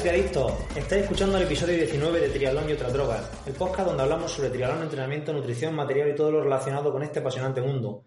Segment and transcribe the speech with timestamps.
[0.00, 0.52] Triadictos.
[0.74, 4.48] Estáis escuchando el episodio 19 de Triatlón y otras drogas, el podcast donde hablamos sobre
[4.48, 8.04] triatlón, entrenamiento, nutrición, material y todo lo relacionado con este apasionante mundo.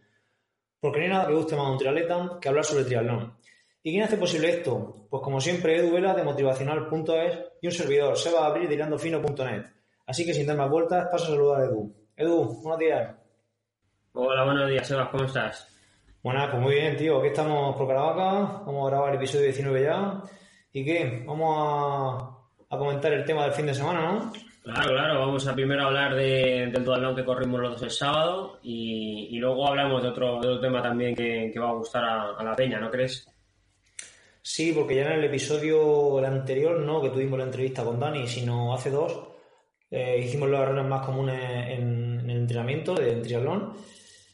[0.80, 3.38] Porque no hay nada que guste más a un triatleta que hablar sobre triatlón.
[3.84, 5.06] ¿Y quién hace posible esto?
[5.08, 9.66] Pues como siempre, Edu Vela de motivacional.es y un servidor, Seba Abril de tirandofino.net.
[10.08, 11.94] Así que sin dar más vueltas, paso a saludar a Edu.
[12.18, 13.16] Edu, buenos días.
[14.14, 15.68] Hola, buenos días, Sebas, ¿cómo estás?
[16.24, 17.20] Bueno, pues muy bien, tío.
[17.20, 20.24] Aquí estamos por Caravaca, vamos a grabar el episodio 19 ya.
[20.74, 21.24] ¿Y qué?
[21.26, 24.34] Vamos a, a comentar el tema del fin de semana, ¿no?
[24.64, 28.60] Claro, claro, vamos a primero hablar de, del duatlón que corrimos los dos el sábado
[28.64, 32.04] y, y luego hablamos de otro, de otro tema también que, que va a gustar
[32.04, 33.28] a, a, la peña, ¿no crees?
[34.42, 38.28] Sí, porque ya en el episodio el anterior, no que tuvimos la entrevista con Dani,
[38.28, 39.28] sino hace dos,
[39.92, 43.74] eh, hicimos los errores más comunes en, en el entrenamiento, de triatlón,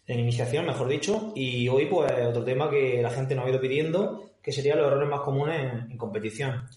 [0.08, 3.60] en iniciación, mejor dicho, y hoy pues otro tema que la gente nos ha ido
[3.60, 6.68] pidiendo que serían los errores más comunes en, competición.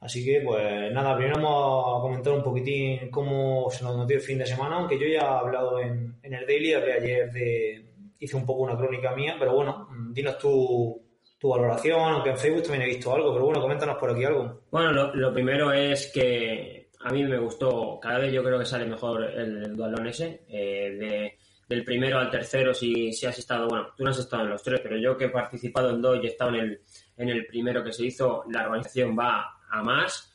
[0.00, 4.20] Así que, pues nada, primero vamos a comentar un poquitín cómo se nos notó el
[4.20, 7.84] fin de semana, aunque yo ya he hablado en, en el daily, hablé ayer de.
[8.18, 11.02] hice un poco una crónica mía, pero bueno, dinos tu,
[11.38, 14.60] tu valoración, aunque en Facebook también he visto algo, pero bueno, coméntanos por aquí algo.
[14.70, 18.66] Bueno, lo, lo primero es que a mí me gustó, cada vez yo creo que
[18.66, 21.37] sale mejor el, el dualón ese, eh, de
[21.68, 24.62] del primero al tercero, si, si has estado, bueno, tú no has estado en los
[24.62, 26.80] tres, pero yo que he participado en dos y he estado en el,
[27.16, 30.32] en el primero que se hizo, la organización va a más,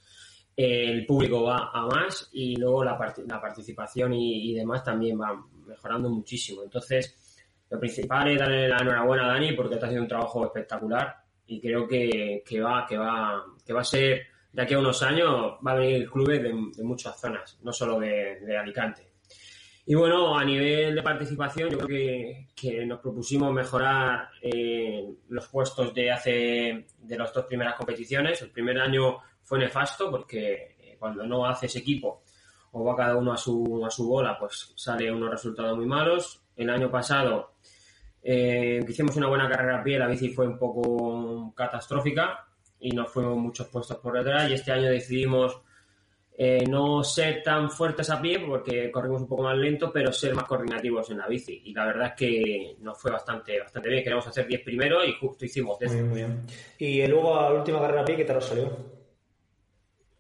[0.56, 5.44] el público va a más y luego la, part la participación y, demás también va
[5.66, 6.62] mejorando muchísimo.
[6.62, 7.16] Entonces,
[7.72, 11.18] lo principal es darle la enhorabuena a Dani porque está haciendo un trabajo espectacular
[11.48, 15.02] y creo que, que, va, que, va, que va a ser, de aquí a unos
[15.02, 19.13] años, va a venir clubes de, de muchas zonas, no solo de Alicante.
[19.86, 25.48] Y bueno, a nivel de participación, yo creo que, que nos propusimos mejorar eh, los
[25.50, 28.42] puestos de hace de las dos primeras competiciones.
[28.42, 32.24] El primer año fue nefasto porque eh, cuando no haces equipo
[32.72, 36.42] o va cada uno a su, a su bola, pues sale unos resultados muy malos.
[36.56, 37.56] El año pasado
[38.22, 42.48] eh, hicimos una buena carrera a pie, la bici fue un poco catastrófica
[42.80, 44.50] y nos fuimos muchos puestos por detrás.
[44.50, 45.62] Y este año decidimos
[46.36, 50.34] eh, no ser tan fuertes a pie porque corrimos un poco más lento, pero ser
[50.34, 51.62] más coordinativos en la bici.
[51.66, 54.02] Y la verdad es que nos fue bastante, bastante bien.
[54.02, 55.94] Queríamos hacer 10 primero y justo hicimos 10.
[56.06, 56.44] Muy bien.
[56.80, 58.94] Y luego a la última carrera a pie, ¿qué tal os salió?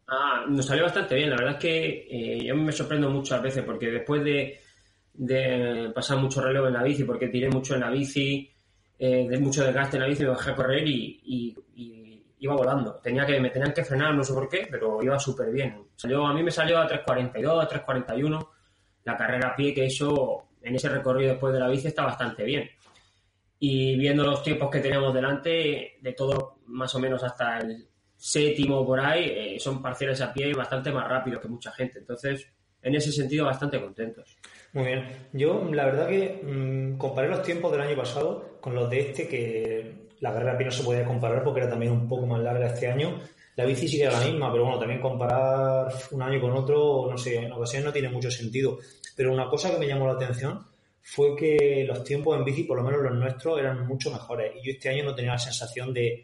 [0.07, 1.31] Ah, nos salió bastante bien.
[1.31, 4.59] La verdad es que eh, yo me sorprendo muchas veces porque después de,
[5.15, 8.51] de, pasar mucho relevo en la bici, porque tiré mucho en la bici,
[8.99, 12.02] eh, de mucho desgaste en la bici, me bajé a correr y, y, y
[12.43, 12.95] iba volando.
[12.95, 15.87] Tenía que, me tenían que frenar, no sé por qué, pero iba súper bien.
[15.95, 18.47] Salió, a mí me salió a 3.42, a 3.41
[19.05, 22.43] la carrera a pie, que eso en ese recorrido después de la bici está bastante
[22.43, 22.69] bien.
[23.59, 27.87] Y viendo los tiempos que teníamos delante, de todo más o menos hasta el
[28.17, 31.99] séptimo por ahí, eh, son parciales a pie bastante más rápidos que mucha gente.
[31.99, 32.45] Entonces,
[32.81, 34.37] en ese sentido, bastante contentos.
[34.73, 35.29] Muy bien.
[35.31, 39.29] Yo, la verdad que mmm, comparé los tiempos del año pasado con los de este,
[39.29, 42.67] que la carrera a no se podía comparar porque era también un poco más larga
[42.67, 43.19] este año.
[43.57, 47.09] La bici sí que era la misma, pero bueno, también comparar un año con otro,
[47.11, 48.79] no sé, en ocasiones no tiene mucho sentido.
[49.17, 50.65] Pero una cosa que me llamó la atención
[51.01, 54.53] fue que los tiempos en bici, por lo menos los nuestros, eran mucho mejores.
[54.55, 56.23] Y yo este año no tenía la sensación de,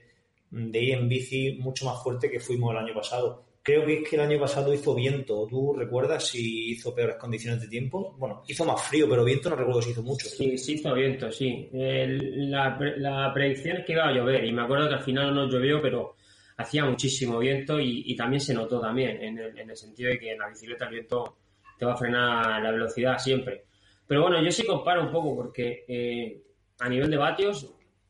[0.49, 3.48] de ir en bici mucho más fuerte que fuimos el año pasado.
[3.61, 5.45] Creo que es que el año pasado hizo viento.
[5.47, 8.15] ¿Tú recuerdas si hizo peores condiciones de tiempo?
[8.17, 10.27] Bueno, hizo más frío, pero viento no recuerdo si hizo mucho.
[10.27, 11.69] Sí, sí hizo viento, sí.
[11.73, 15.35] El, la, la, predicción es que iba a llover y me acuerdo que al final
[15.35, 16.15] no llovió, pero
[16.57, 20.19] hacía muchísimo viento y, y también se notó también, en el, en el, sentido de
[20.19, 21.37] que en la bicicleta el viento
[21.77, 23.65] te va a frenar la velocidad siempre.
[24.07, 26.41] Pero bueno, yo sí comparo un poco porque eh,
[26.79, 27.69] a nivel de vatios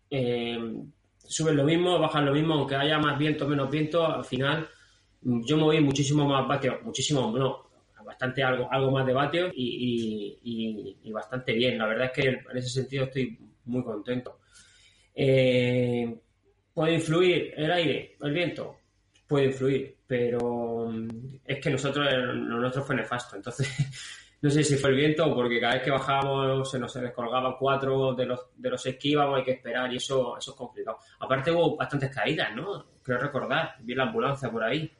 [0.09, 0.57] eh,
[1.17, 4.67] suben lo mismo, bajan lo mismo, aunque haya más viento, menos viento, al final
[5.21, 7.69] yo moví muchísimo más vatios, muchísimo, no,
[8.09, 11.77] bastante algo, algo más de vatios y, bastante bien.
[11.77, 14.39] La verdad es que en ese sentido estoy muy contento.
[15.13, 16.17] Eh,
[16.73, 18.77] ¿Puede influir el aire, el viento?
[19.27, 21.07] Puede influir, pero mm,
[21.45, 23.35] es que nosotros, lo nuestro fue nefasto.
[23.35, 23.67] Entonces,
[24.41, 27.55] no sé si fue el viento o porque cada vez que bajábamos se nos descolgaban
[27.59, 30.97] cuatro de los, de los seis hay que esperar y eso, eso es complicado.
[31.19, 32.85] Aparte hubo bastantes caídas, ¿no?
[33.03, 34.91] Creo recordar, vi la ambulancia por ahí.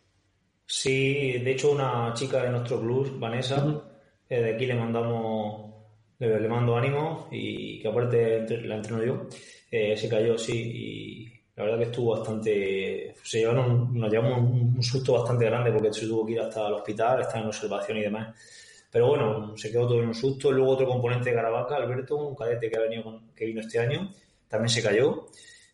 [0.72, 3.84] Sí, de hecho una chica de nuestro club, Vanessa,
[4.30, 5.74] eh, de aquí le mandamos,
[6.20, 9.28] le, mando ánimo y que aparte la entreno yo,
[9.72, 14.84] eh, se cayó, sí, y la verdad que estuvo bastante, se llevaron, nos llevamos un,
[14.84, 18.02] susto bastante grande porque se tuvo que ir hasta el hospital, estar en observación y
[18.02, 18.36] demás.
[18.92, 20.52] Pero bueno, se quedó todo en un susto.
[20.52, 24.12] Luego otro componente de Caravaca, Alberto, un cadete que ha venido que vino este año,
[24.48, 25.30] también se cayó.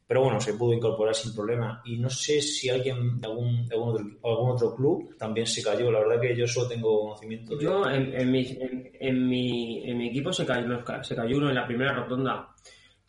[0.07, 1.81] Pero bueno, se pudo incorporar sin problema.
[1.85, 5.91] Y no sé si alguien de algún, algún, otro, algún otro club también se cayó.
[5.91, 7.59] La verdad que yo solo tengo conocimiento.
[7.59, 8.57] Yo, en, en, mi,
[8.99, 12.49] en, mi, en mi equipo se cayó, se cayó uno en la primera rotonda,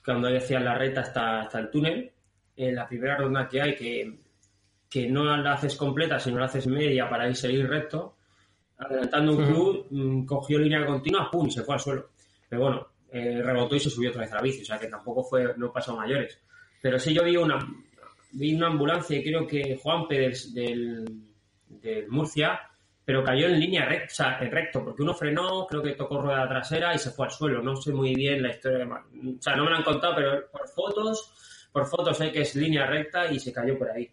[0.05, 2.13] cuando decían la recta hasta, hasta el túnel.
[2.57, 4.19] En la primera ronda que hay, que,
[4.89, 8.17] que no la haces completa, sino la haces media para ir seguir recto
[8.79, 12.11] adelantando un club, mm, cogió línea continua, pum, y se fue al suelo.
[12.49, 14.89] Pero bueno, eh, rebotó y se subió otra vez a la bici, o sea que
[14.89, 16.41] tampoco fue, no pasó mayores.
[16.81, 17.59] Pero sí yo vi una,
[18.33, 21.05] vi una ambulancia, creo que Juan Pérez del,
[22.09, 22.61] Murcia,
[23.05, 26.21] pero cayó en línea recta, o sea, en recto, porque uno frenó, creo que tocó
[26.21, 27.63] rueda trasera y se fue al suelo.
[27.63, 30.51] No sé muy bien la historia, de, o sea, no me la han contado, pero
[30.51, 34.11] por fotos, por fotos sé que es línea recta y se cayó por ahí.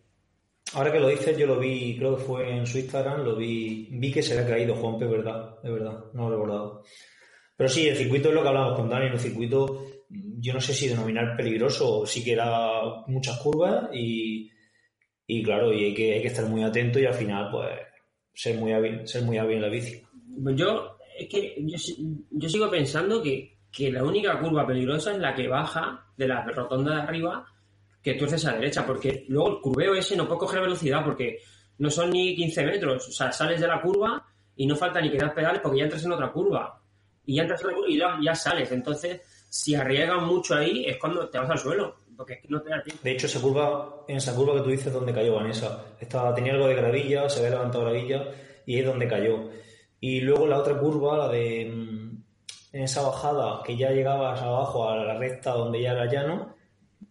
[0.75, 3.89] Ahora que lo dices, yo lo vi, creo que fue en su Instagram, lo vi,
[3.92, 6.83] vi que se había caído Juanpe, verdad, de verdad, no lo he recordado.
[7.56, 9.86] Pero sí, el circuito es lo que hablábamos con Dani, el circuito,
[10.44, 12.60] yo no sé si denominar peligroso, sí que era
[13.07, 14.51] muchas curvas y,
[15.25, 17.80] y claro, y hay que, hay que estar muy atento y al final, pues,
[18.34, 20.04] ser muy hábil, ser muy hábil en la bici.
[20.54, 21.78] Yo, es que yo,
[22.31, 26.44] yo sigo pensando que, que la única curva peligrosa es la que baja de la
[26.44, 27.46] rotonda de arriba
[28.01, 31.38] que tuerces a la derecha, porque luego el curveo ese no puede coger velocidad porque
[31.78, 34.25] no son ni 15 metros, o sea, sales de la curva
[34.57, 36.81] y no falta ni que das pedales porque ya entras en otra curva.
[37.25, 38.69] Y ya entras en curva y ya, sales.
[38.74, 39.22] Entonces,
[39.54, 41.96] si arriesgan mucho ahí, es cuando te vas al suelo.
[42.18, 43.04] Porque es que no te da tiempo.
[43.04, 46.54] De hecho, esa curva, en esa curva que tú dices donde cayó Vanessa, estaba, tenía
[46.54, 48.32] algo de gravilla, se había levantado gravilla
[48.66, 49.52] y es donde cayó.
[50.00, 52.24] Y luego la otra curva, la de mm,
[52.72, 56.56] en esa bajada que ya llegabas abajo a la recta donde ya era llano,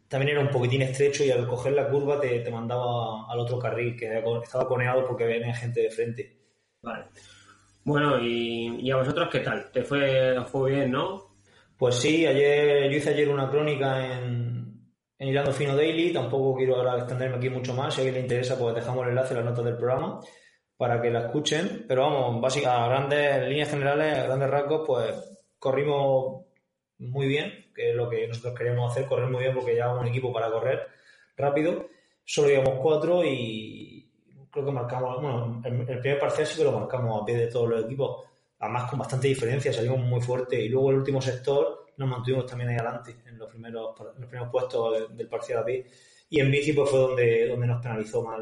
[0.08, 3.96] también era un poquitín estrecho y al coger la curva te, mandaba al otro carril
[3.96, 6.36] que estaba coneado porque venía gente de frente.
[6.82, 7.04] Vale.
[7.84, 9.70] Bueno, y, a vosotros qué tal?
[9.70, 11.31] ¿Te fue, fue bien, no?
[11.82, 14.86] Pues sí, ayer yo hice ayer una crónica en,
[15.18, 18.20] en Hilando Fino Daily, tampoco quiero ahora extenderme aquí mucho más, si a alguien le
[18.20, 20.20] interesa pues dejamos el enlace en las notas del programa
[20.76, 25.36] para que la escuchen, pero vamos, básicamente a grandes líneas generales, a grandes rasgos, pues
[25.58, 26.44] corrimos
[26.98, 30.08] muy bien, que es lo que nosotros queríamos hacer, correr muy bien porque llevábamos un
[30.10, 30.86] equipo para correr
[31.36, 31.88] rápido.
[32.24, 34.08] Solo íbamos cuatro y
[34.52, 37.68] creo que marcamos, bueno, el, primer parcial sí que lo marcamos a pie de todos
[37.68, 38.24] los equipos,
[38.62, 42.70] además con bastante diferencia, salimos muy fuerte y luego el último sector nos mantuvimos también
[42.70, 45.86] ahí adelante, en los primeros, los primeros puestos del, parcial a pie.
[46.30, 48.40] Y en bici pues fue donde, donde nos penalizó más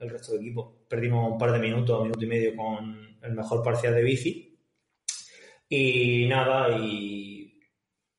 [0.00, 0.84] el resto del equipo.
[0.88, 4.58] Perdimos un par de minutos, un minuto y medio con el mejor parcial de bici.
[5.68, 7.60] Y nada, y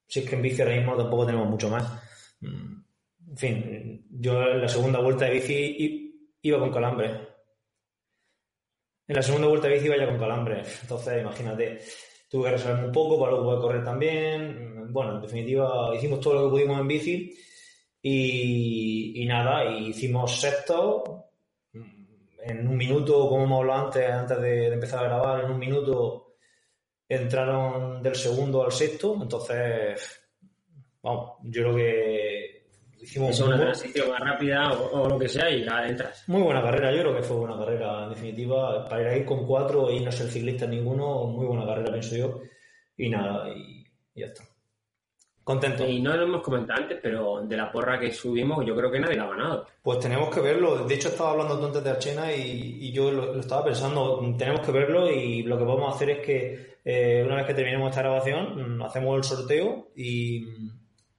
[0.07, 2.01] si es que en bici ahora mismo tampoco tenemos mucho más.
[2.39, 2.83] Mm,
[3.31, 7.36] en fin, yo en la segunda vuelta de bici iba con calambre.
[9.07, 10.63] En la segunda vuelta de bici iba ya con calambre.
[10.81, 11.79] Entonces, imagínate,
[12.29, 14.91] tuve que resolver un poco para luego poder correr también.
[14.91, 17.37] Bueno, en definitiva, hicimos todo lo que pudimos en bici
[18.01, 21.25] y, nada, hicimos sexto.
[21.73, 26.35] En un minuto, como hemos hablado antes, antes de empezar a grabar, en un minuto
[27.07, 30.21] entraron del segundo al sexto, entonces,
[31.01, 32.46] vamos, yo creo que
[33.01, 33.31] hicimos...
[33.31, 36.23] Es una transición más rápida o, lo que sea y ya entras.
[36.27, 39.45] Muy buena carrera, yo creo que fue buena carrera, en definitiva, para ir ahí con
[39.45, 42.41] cuatro y no ser ciclista ninguno, muy buena carrera, pienso yo,
[42.97, 43.85] y nada, y
[44.15, 44.43] ya está.
[45.47, 45.87] Contento.
[45.87, 48.99] Y no lo hemos comentado antes, pero de la porra que subimos, yo creo que
[48.99, 49.65] nadie la ha ganado.
[49.81, 50.85] Pues tenemos que verlo.
[50.85, 54.19] De hecho, estaba hablando antes de Archena y, yo lo, estaba pensando.
[54.37, 57.53] Tenemos que verlo y lo que vamos a hacer es que eh, una vez que
[57.53, 60.45] terminemos esta grabación, mm, hacemos el sorteo y,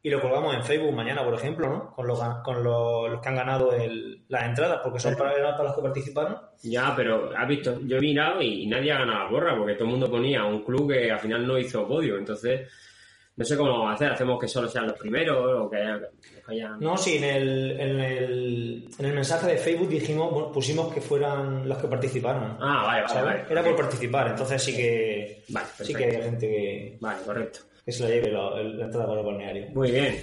[0.05, 1.91] lo colgamos en Facebook mañana, por ejemplo, ¿no?
[1.95, 3.71] Con los, con los, que han ganado
[4.29, 6.39] las entradas, porque son para, para los que participaron.
[6.63, 9.85] Ya, pero has visto, yo he mirado y nadie ha ganado la porra, porque todo
[9.85, 12.17] el mundo ponía un club que al final no hizo podio.
[12.17, 12.69] Entonces
[13.39, 15.77] no sé cómo lo vamos a hacer, hacemos que solo sean los primeros o que
[15.77, 16.77] haya...
[16.81, 21.69] No, sí, en el, en, el, en el mensaje de Facebook dijimos, pusimos que fueran
[21.69, 22.57] los que participaron.
[22.61, 26.99] Ah, vale, vale, Era por participar, entonces sí que, vale, sí que hay gente que...
[27.01, 27.61] Vale, correcto.
[27.89, 29.71] Que se la lleve la, entrada para el balneario.
[29.71, 30.23] Muy bien.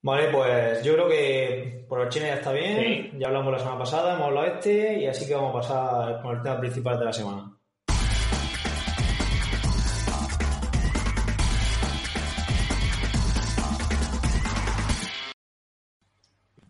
[0.00, 3.18] Vale, pues yo creo que por China ya está bien.
[3.18, 6.34] Ya hablamos la semana pasada, hemos hablado este y así que vamos a pasar con
[6.34, 7.54] el tema principal de la semana.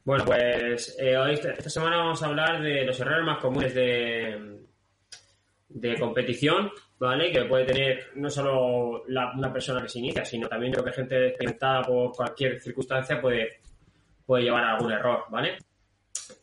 [0.05, 4.59] Bueno, pues eh, hoy, esta semana vamos a hablar de los errores más comunes de,
[5.69, 6.73] de competición,
[7.03, 7.33] ¿vale?
[7.33, 11.29] Que puede tener no solo una persona que se inicia, sino también creo que gente
[11.29, 13.61] experimentada por cualquier circunstancia puede,
[14.25, 15.59] puede llevar a algún error, ¿vale?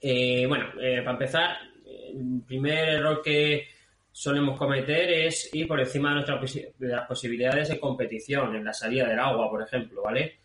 [0.02, 3.68] Eh, bueno, eh, para empezar, el primer error que
[4.12, 9.08] solemos cometer es ir por encima de, nuestras, las posibilidades de competición, en la salida
[9.08, 10.40] del agua, por ejemplo, ¿vale?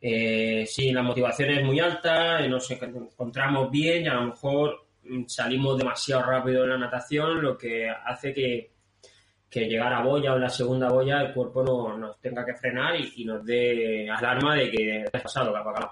[0.00, 5.24] Eh, si la motivación es muy alta, nos encontramos bien y a lo mejor mm,
[5.26, 8.79] salimos demasiado rápido en la natación, lo que hace que,
[9.50, 13.24] llegar a boya o la segunda boya el cuerpo no, nos tenga que frenar y,
[13.24, 15.90] nos dé alarma de que ha pasado, que ha apagado.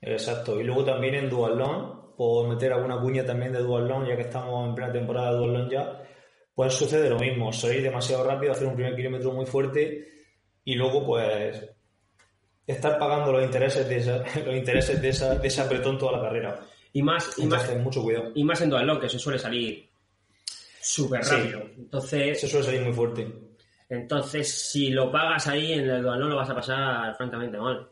[0.00, 0.60] Exacto.
[0.60, 4.68] Y luego también en dualón, por meter alguna cuña también de dualón, ya que estamos
[4.68, 6.02] en plena temporada de dualón ya,
[6.54, 10.08] pues sucede lo mismo, salir demasiado rápido, hacer un primer kilómetro muy fuerte
[10.64, 11.70] y luego pues
[12.66, 16.60] estar pagando los intereses de los intereses de, esa, de ese apretón toda la carrera.
[16.92, 18.32] Y más, y más, mucho cuidado.
[18.34, 19.88] Y más en dualón, que se suele salir
[20.82, 21.62] súper rápido.
[21.76, 23.26] Entonces, se suele salir muy fuerte.
[23.88, 27.88] Entonces, si lo pagas ahí en el dualón, lo vas a pasar francamente mal.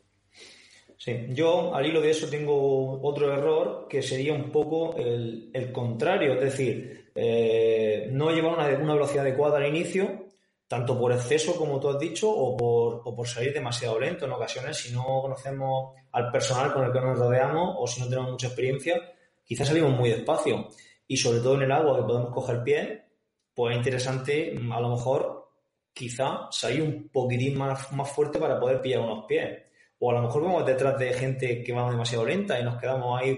[0.96, 6.34] Sí, yo al hilo de eso tengo otro error que sería un poco el, contrario,
[6.34, 10.26] es decir, eh, no llevar una, una velocidad adecuada al inicio
[10.70, 14.30] tanto por exceso, como tú has dicho, o por, o por salir demasiado lento en
[14.30, 18.30] ocasiones, si no conocemos al personal con el que nos rodeamos o si no tenemos
[18.30, 19.02] mucha experiencia,
[19.44, 20.68] quizás salimos muy despacio.
[21.10, 23.02] Y sobre todo en el agua que podemos coger pie,
[23.52, 25.50] pues es interesante a lo mejor
[25.92, 29.58] quizá salir un poquitín más, más fuerte para poder pillar unos pies.
[29.98, 33.20] O a lo mejor vamos detrás de gente que va demasiado lenta y nos quedamos
[33.20, 33.36] ahí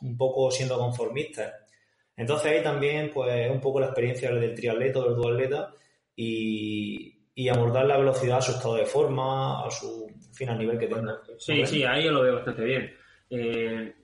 [0.00, 1.52] un poco siendo conformistas.
[2.16, 5.74] Entonces ahí también pues un poco la experiencia del triatleta o del duatleta
[6.16, 7.18] y,
[7.50, 11.20] abordar la velocidad a su estado de forma, a su fin, nivel que tenga.
[11.36, 12.94] Sí, sí, ahí yo lo veo bastante bien.
[13.28, 13.94] Eh,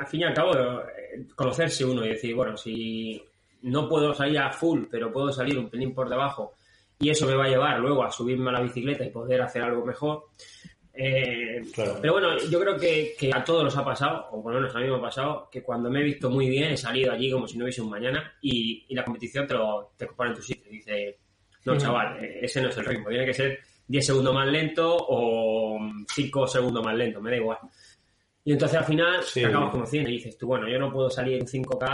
[0.00, 3.22] al fin y al cabo, eh, conocerse uno y decir, bueno, si
[3.62, 6.54] no puedo salir a full, pero puedo salir un pelín por debajo
[6.98, 9.62] y eso me va a llevar luego a subirme a la bicicleta y poder hacer
[9.62, 10.30] algo mejor.
[10.94, 14.74] Eh, pero bueno, yo creo que, a todos nos ha pasado, o por lo menos
[14.74, 17.30] a mí me ha pasado, que cuando me he visto muy bien he salido allí
[17.30, 20.42] como si no hubiese un mañana y, la competición te, lo, te pone en tu
[20.42, 20.70] sitio.
[20.70, 21.18] Dice,
[21.66, 23.08] no, chaval, eh, ese no es el ritmo.
[23.10, 25.78] Tiene que ser 10 segundos más lento o
[26.14, 27.58] 5 segundos más lento, me da igual.
[28.44, 31.38] Y entonces al final te acabas conociendo y dices tú, bueno, yo no puedo salir
[31.38, 31.84] en 5K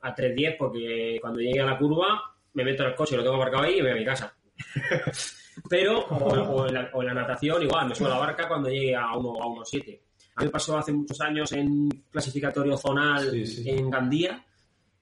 [0.00, 3.36] a 3.10 porque cuando llegue a la curva me meto en el coche, lo tengo
[3.36, 4.34] aparcado ahí y me voy a mi casa.
[5.68, 10.00] Pero, o, en la, natación, igual, me subo a la barca cuando llegue a 1.7.
[10.34, 14.44] A, a mí me pasó hace muchos años en clasificatorio zonal en Gandía,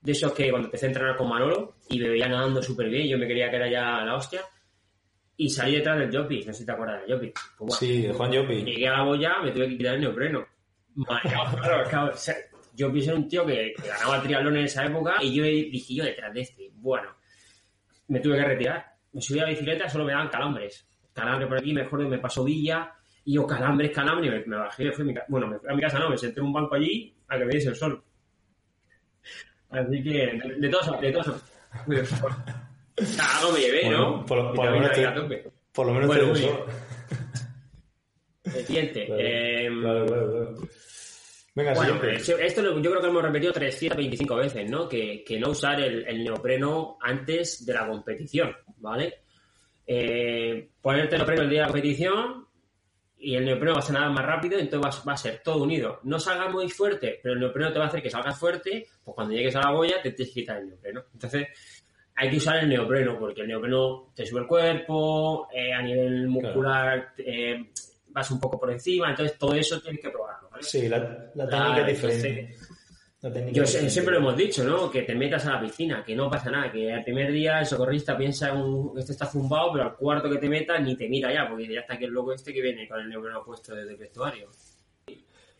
[0.01, 3.07] de esos que cuando empecé a entrenar con Manolo y me veía nadando súper bien,
[3.07, 4.41] yo me quería que era ya la hostia,
[5.37, 7.33] y salí detrás del Jopi, no sé si te acuerdas del Jopi.
[7.59, 8.65] Pues sí, de Juan Jopi.
[8.65, 10.47] Llegué a la boya, me tuve que quitar el neopreno.
[11.23, 12.13] claro, claro,
[12.79, 16.33] Jopi era un tío que, ganaba triatlón en esa época y yo dije yo detrás
[16.33, 16.71] de este.
[16.75, 17.09] Bueno,
[18.09, 18.97] me tuve que retirar.
[19.13, 20.87] Me subí a la bicicleta, solo me daban calambres.
[21.13, 22.93] Calambre por aquí, mejor me pasó Villa,
[23.25, 25.27] y yo calambres, calambres, y me, bajé, fui a mi casa.
[25.29, 27.45] Bueno, me fui a mi casa, no, me senté en un banco allí a que
[27.47, 28.03] me diese el sol.
[29.71, 31.29] Así que, de, todos, de todos.
[31.89, 34.25] Algo me llevé, ¿no?
[34.27, 36.33] Por, lo menos te, por lo menos bueno,
[38.43, 39.07] te siguiente.
[39.07, 40.55] Claro, eh, claro, claro,
[41.57, 44.87] Venga, bueno, esto yo creo que lo hemos repetido 325 veces, ¿no?
[44.87, 49.23] Que, que no usar el, el, neopreno antes de la competición, ¿vale?
[49.87, 52.47] Eh, ponerte el neopreno el día de la competición,
[53.19, 56.01] y el neopreno va a ser nada más rápido, entonces va, a ser todo unido.
[56.03, 59.15] No salga muy fuerte, pero el neopreno te va a hacer que salgas fuerte, pues
[59.15, 61.05] cuando llegues a la boya te tienes que quitar el neopreno.
[61.15, 61.49] Entonces,
[62.15, 66.29] hay que usar el neopreno, porque el neopreno te sube el cuerpo, eh, a nivel
[66.29, 67.71] muscular eh,
[68.17, 70.49] vas un poco por encima, entonces todo eso tienes que probarlo.
[70.61, 72.57] Sí, la, técnica es diferente.
[73.53, 74.91] Yo siempre lo hemos dicho, ¿no?
[74.91, 77.67] Que te metas a la piscina, que no pasa nada, que el primer día el
[77.67, 81.31] socorrista piensa que este está zumbado, pero al cuarto que te metas ni te mira
[81.31, 83.93] ya, porque ya está aquí el loco este que viene con el neurona puesto desde
[83.93, 84.49] el vestuario.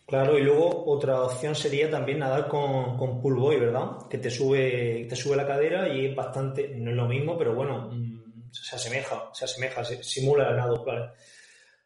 [0.07, 4.07] Claro, y luego otra opción sería también nadar con, con pull boy, ¿verdad?
[4.09, 7.55] Que te sube, te sube la cadera y es bastante, no es lo mismo, pero
[7.55, 11.13] bueno, mm, se asemeja, se asemeja, se simula el nado, claro.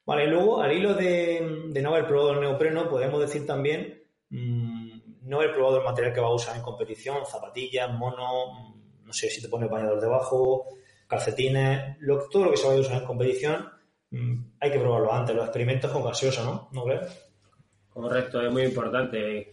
[0.07, 4.03] Vale, y luego al hilo de, de no haber probado el neopreno, podemos decir también
[4.31, 4.91] mmm,
[5.23, 9.29] no he probado el material que va a usar en competición, zapatillas, mono, no sé
[9.29, 10.67] si te pone bañador debajo,
[11.07, 11.99] calcetines,
[12.31, 13.69] todo lo que se vaya a usar en competición,
[14.11, 16.69] mm, hay que probarlo antes, los experimentos con gaseosa, ¿no?
[16.73, 17.31] ¿No crees?
[17.89, 19.53] Correcto, es muy importante.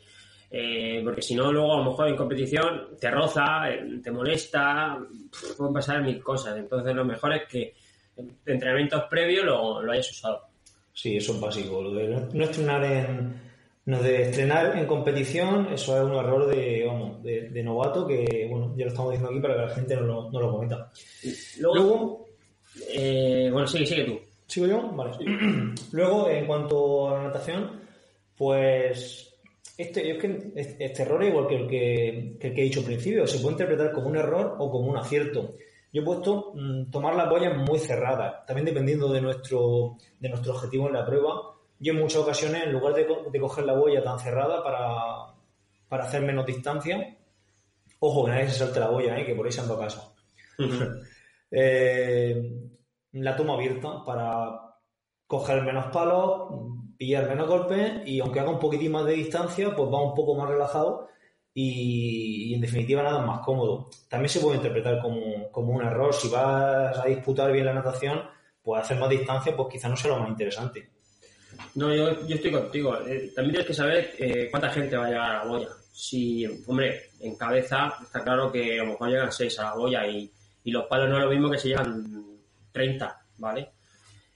[0.50, 4.98] Eh, porque si no, luego a lo mejor en competición te roza, eh, te molesta,
[5.58, 6.56] pueden pasar mil cosas.
[6.58, 7.74] Entonces, lo mejor es que
[8.17, 10.41] en entrenamientos previos lo, lo hayas usado.
[10.93, 11.81] Sí, eso es básico.
[11.81, 13.39] Lo de no estrenar en,
[13.86, 18.86] no de estrenar en competición, eso es un error de, de, novato que, bueno, ya
[18.86, 20.91] lo estamos diciendo aquí para que la gente no lo, no lo cometa.
[21.59, 22.25] Luego,
[22.89, 24.19] eh, bueno, sigue, sigue tú.
[24.47, 24.91] ¿Sigo yo?
[24.91, 25.12] Vale.
[25.91, 27.81] Luego, en cuanto a la natación,
[28.36, 29.33] pues
[29.77, 33.27] este, es que este error es igual que el que, que, he dicho al principio,
[33.27, 35.55] se puede interpretar como un error o como un acierto.
[35.98, 40.54] Yo he puesto mm, tomar las boyas muy cerradas, también dependiendo de nuestro, de nuestro
[40.54, 41.56] objetivo en la prueba.
[41.80, 45.34] Yo en muchas ocasiones, en lugar de, de coger la boya tan cerrada para,
[45.89, 47.18] para, hacer menos distancia,
[47.98, 49.25] ojo que nadie se salte la boya, ¿eh?
[49.25, 50.13] que por ahí se anda a casa.
[51.51, 52.70] eh,
[53.13, 54.75] la tomo abierta para
[55.25, 59.92] coger menos palos, pillar menos golpes y aunque haga un poquitín más de distancia, pues
[59.92, 61.08] va un poco más relajado
[61.60, 63.90] y, en definitiva nada más cómodo.
[64.08, 66.14] También se puede interpretar como, como, un error.
[66.14, 68.22] Si vas a disputar bien la natación,
[68.62, 70.88] pues hacer más distancia, pues quizá no sea lo más interesante.
[71.74, 72.96] No, yo, yo estoy contigo.
[73.08, 75.70] Eh, también tienes que saber eh, cuánta gente va a llegar a la boya.
[75.92, 80.08] Si, hombre, en cabeza está claro que a lo mejor llegan 6 a la boya
[80.08, 80.32] y,
[80.64, 82.38] y los palos no es lo mismo que si llegan
[82.72, 83.72] 30, ¿vale?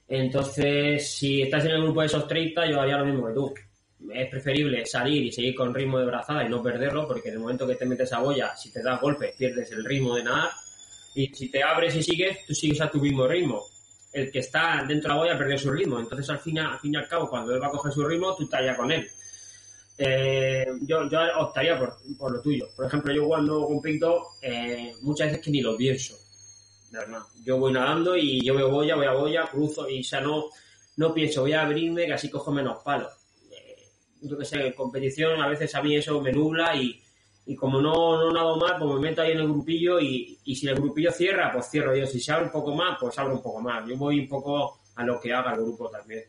[0.08, 3.54] Entonces, si estás en el grupo de esos 30, yo haría lo mismo que tú.
[4.14, 7.68] Es preferible salir y seguir con ritmo de brazada y no perderlo, porque el momento
[7.68, 10.52] que te metes a boya, si te das golpes, pierdes el ritmo de nadar.
[11.14, 13.64] Y si te abres y sigues, tú sigues a tu mismo ritmo.
[14.12, 16.00] El que está dentro de la boya perdió su ritmo.
[16.00, 18.36] Entonces, al fin, al fin y al cabo, cuando él va a coger su ritmo,
[18.36, 19.08] tú ya con él.
[19.98, 22.68] Eh, yo, yo optaría por, por, lo tuyo.
[22.76, 26.16] Por ejemplo, yo cuando compito, eh, muchas veces que ni lo pienso
[27.44, 30.50] yo voy nadando y yo veo boya, voy a boya, cruzo y ya no,
[30.98, 33.14] no pienso, voy a abrirme que así cojo menos palos.
[34.22, 37.02] Yo que sé, en competición a veces a mí eso me nubla y,
[37.46, 40.56] y como no, no nado más, pues me meto ahí en el grupillo y, y,
[40.56, 42.06] si el grupillo cierra, pues cierro yo.
[42.06, 43.88] Si se abre un poco más, pues abro un poco más.
[43.88, 46.24] Yo voy un poco a lo que haga el grupo también.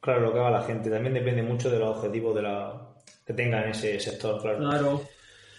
[0.00, 0.90] Claro, lo que haga la gente.
[0.90, 2.90] También depende mucho de los objetivos de la,
[3.24, 4.58] que tenga en ese sector, claro.
[4.58, 5.02] Claro.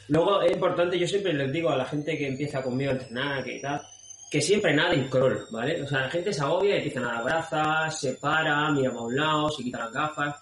[0.07, 3.43] Luego es importante, yo siempre les digo a la gente que empieza conmigo a entrenar,
[3.43, 3.81] que tal,
[4.29, 5.81] que siempre nada en crawl, ¿vale?
[5.83, 9.01] O sea, la gente se agobia y empieza a nadar brazas, se para, mira a
[9.01, 10.35] un lado, se quita las gafas.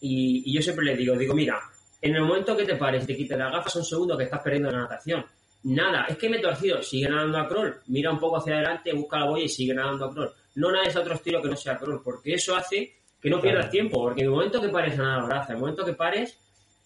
[0.00, 1.60] Y, yo siempre les digo, digo, mira,
[2.00, 4.40] en el momento que te pares y te quites las gafas, son segundos que estás
[4.40, 5.24] perdiendo la natación.
[5.62, 8.94] Nada, es que me he torcido, sigue nadando a crawl, mira un poco hacia adelante,
[8.94, 10.32] busca la boya y sigue nadando a crawl.
[10.54, 13.70] No nades a otro estilo que no sea crawl, porque eso hace que no pierdas
[13.70, 16.38] tiempo, porque en el momento que pares a nadar brazas, en el momento que pares,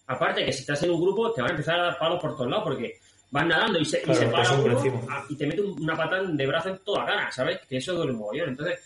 [0.07, 2.37] Aparte que si estás en un grupo te van a empezar a dar palos por
[2.37, 2.98] todos lados porque
[3.31, 4.79] van nadando y se, y se para uno
[5.29, 7.61] y te mete una patada de brazo en toda la cara, ¿sabes?
[7.66, 8.50] Que eso duele un mogollón.
[8.50, 8.81] Entonces,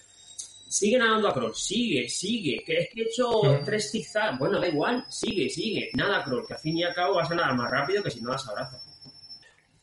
[0.69, 2.63] sigue nadando a crawl, sigue, sigue.
[2.65, 3.29] Que es que he hecho
[3.65, 4.39] tres zigzags.
[4.39, 5.91] Bueno, da igual, sigue, sigue.
[5.95, 8.21] Nada crawl, que al fin y al cabo vas a nadar más rápido que si
[8.21, 8.85] no las abrazas.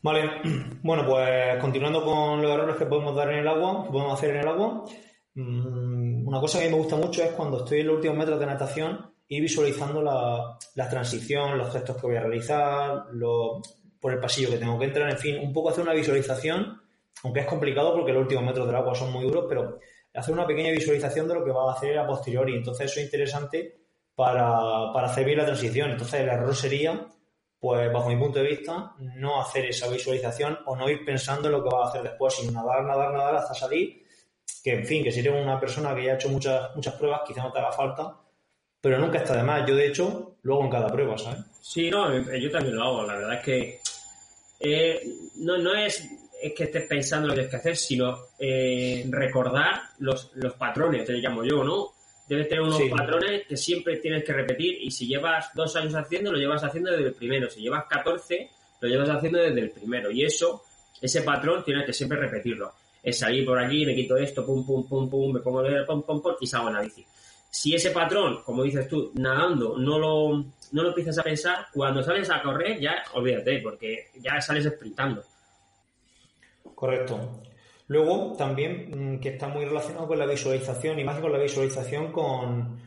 [0.02, 0.30] Vale,
[0.82, 4.30] bueno, pues continuando con los errores que podemos dar en el agua, que podemos hacer
[4.30, 4.84] en el agua,
[5.34, 8.46] mm, una cosa que me gusta mucho es cuando estoy en los últimos metros de
[8.46, 13.60] natación, ir visualizando la, la transición, los gestos que voy a realizar, lo,
[14.00, 16.80] por el pasillo que tengo que entrar, en fin, un poco hacer una visualización,
[17.24, 19.80] aunque es complicado porque los últimos metros del agua son muy duros, pero
[20.16, 22.54] hacer una pequeña visualización de lo que va a hacer a posteriori.
[22.56, 23.76] Entonces eso es interesante
[24.14, 25.90] para, para hacer bien la transición.
[25.90, 27.06] Entonces el error sería,
[27.58, 31.52] pues bajo mi punto de vista, no hacer esa visualización o no ir pensando en
[31.52, 34.04] lo que va a hacer después, sino nadar, nadar, nadar hasta salir.
[34.62, 37.22] Que en fin, que si eres una persona que ya ha hecho muchas, muchas pruebas,
[37.26, 38.16] quizá no te haga falta,
[38.80, 39.66] pero nunca está de más.
[39.68, 41.40] Yo, de hecho, luego en cada prueba, ¿sabes?
[41.60, 43.02] Sí, no, eh, yo también lo hago.
[43.02, 43.80] La verdad es que
[44.60, 45.02] eh,
[45.36, 46.08] no, no es,
[46.42, 51.04] es, que estés pensando lo que tienes que hacer, sino eh, recordar los, los patrones,
[51.04, 51.92] te llamo yo, ¿no?
[52.28, 56.32] Debes tener unos patrones que siempre tienes que repetir y si llevas dos años haciendo,
[56.32, 57.48] lo llevas haciendo desde el primero.
[57.48, 60.10] Si llevas 14, lo llevas haciendo desde el primero.
[60.10, 60.64] Y eso,
[61.00, 62.72] ese patrón, tienes que siempre repetirlo.
[63.00, 66.02] Es salir por aquí, me quito esto, pum, pum, pum, pum, me pongo el pum,
[66.02, 67.06] pum, pum y salgo en la bici
[67.56, 72.02] si ese patrón, como dices tú, nadando, no lo, no lo empiezas a pensar, cuando
[72.02, 75.24] sales a correr ya olvídate, porque ya sales sprintando.
[76.76, 77.40] Correcto.
[77.88, 82.12] Luego, también, mm, que está muy relacionado con la visualización, y más con la visualización,
[82.12, 82.84] con,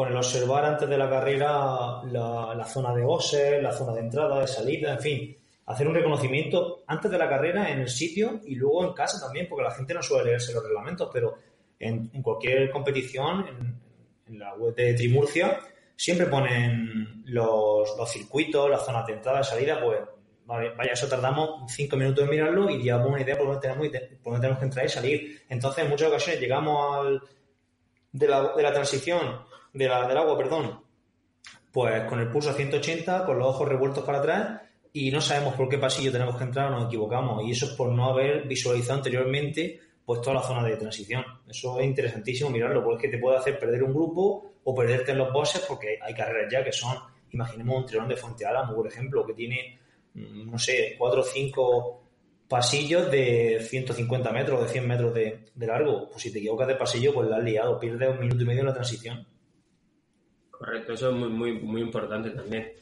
[0.00, 4.46] el observar antes de la carrera la, zona de bosses, la zona de entrada, de
[4.46, 8.86] salida, en fin, hacer un reconocimiento antes de la carrera en el sitio y luego
[8.86, 11.34] en casa también, porque la gente no suele leerse los reglamentos, pero
[11.78, 13.78] en, cualquier competición, en,
[14.26, 15.58] en la web de Trimurcia,
[15.96, 19.98] siempre ponen los, los circuitos, las zonas de entrada y salida, pues
[20.50, 24.64] vaya, eso tardamos cinco minutos en mirarlo y ya una idea por dónde tenemos, que
[24.64, 25.42] entrar y salir.
[25.48, 27.22] Entonces, en muchas ocasiones llegamos al,
[28.12, 30.82] de, la, de la transición de la, del agua, perdón,
[31.72, 34.60] pues con el pulso a 180, con los ojos revueltos para atrás
[34.92, 37.44] y no sabemos por qué pasillo tenemos que entrar o nos equivocamos.
[37.44, 41.24] Y eso es por no haber visualizado anteriormente pues toda la zona de transición.
[41.48, 45.32] Eso es interesantísimo mirarlo, porque te puede hacer perder un grupo o perderte en los
[45.32, 46.96] bosses porque hay carreras ya que son,
[47.30, 49.78] imaginemos un trilón de Fuente Álamo, por ejemplo, que tiene,
[50.46, 52.02] no sé, cuatro o cinco
[52.48, 56.08] pasillos de 150 metros, de 100 metros de, de largo.
[56.10, 58.60] Pues si te equivocas de pasillo, pues la has liado, pierdes un minuto y medio
[58.60, 59.26] en la transición.
[60.50, 62.72] Correcto, eso es muy, muy, muy importante también.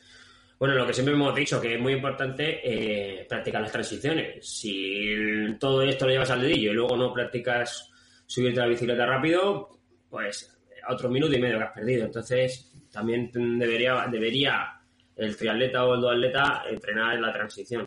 [0.58, 4.44] Bueno, lo que siempre hemos dicho, que es muy importante eh, practicar las transiciones.
[4.44, 5.14] Si
[5.60, 7.90] todo esto lo llevas al dedillo y luego no practicas
[8.26, 9.78] subirte a la bicicleta rápido,
[10.10, 12.06] pues otro minuto y medio que has perdido.
[12.06, 14.77] Entonces, también debería, debería
[15.18, 17.86] el triatleta o el duatleta entrenar en la transición.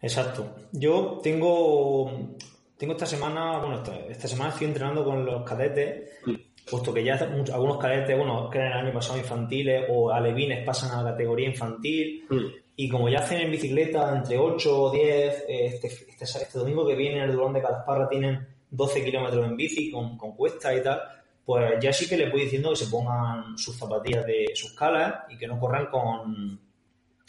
[0.00, 0.54] Exacto.
[0.72, 2.36] Yo tengo,
[2.76, 6.10] tengo esta semana, bueno, esta, esta semana estoy entrenando con los cadetes.
[6.26, 6.34] Mm
[6.70, 10.92] puesto que ya algunos cadetes, bueno, que en el año pasado infantiles o alevines pasan
[10.92, 12.46] a la categoría infantil Mm.
[12.76, 16.86] y como ya hacen en bicicleta entre 8 o 10, eh, este, este, este domingo
[16.86, 20.74] que viene en el Durón de Calasparra tienen 12 kilómetros en bici con, con cuesta
[20.74, 21.00] y tal,
[21.44, 25.24] pues ya sí que les voy diciendo que se pongan sus zapatillas de sus calas
[25.28, 26.60] y que no corran con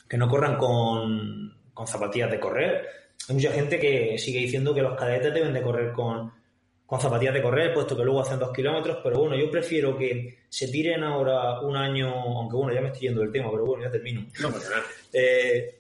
[0.08, 2.88] que no corran con, con zapatillas de correr.
[3.28, 6.32] Hay mucha gente que sigue diciendo que los cadetes deben de correr con,
[6.86, 10.44] con zapatillas de correr, puesto que luego hacen dos kilómetros, pero bueno, yo prefiero que
[10.50, 13.84] se tiren ahora un año, aunque bueno, ya me estoy yendo del tema, pero bueno,
[13.84, 14.26] ya termino.
[14.40, 14.84] No nada.
[15.16, 15.80] Eh,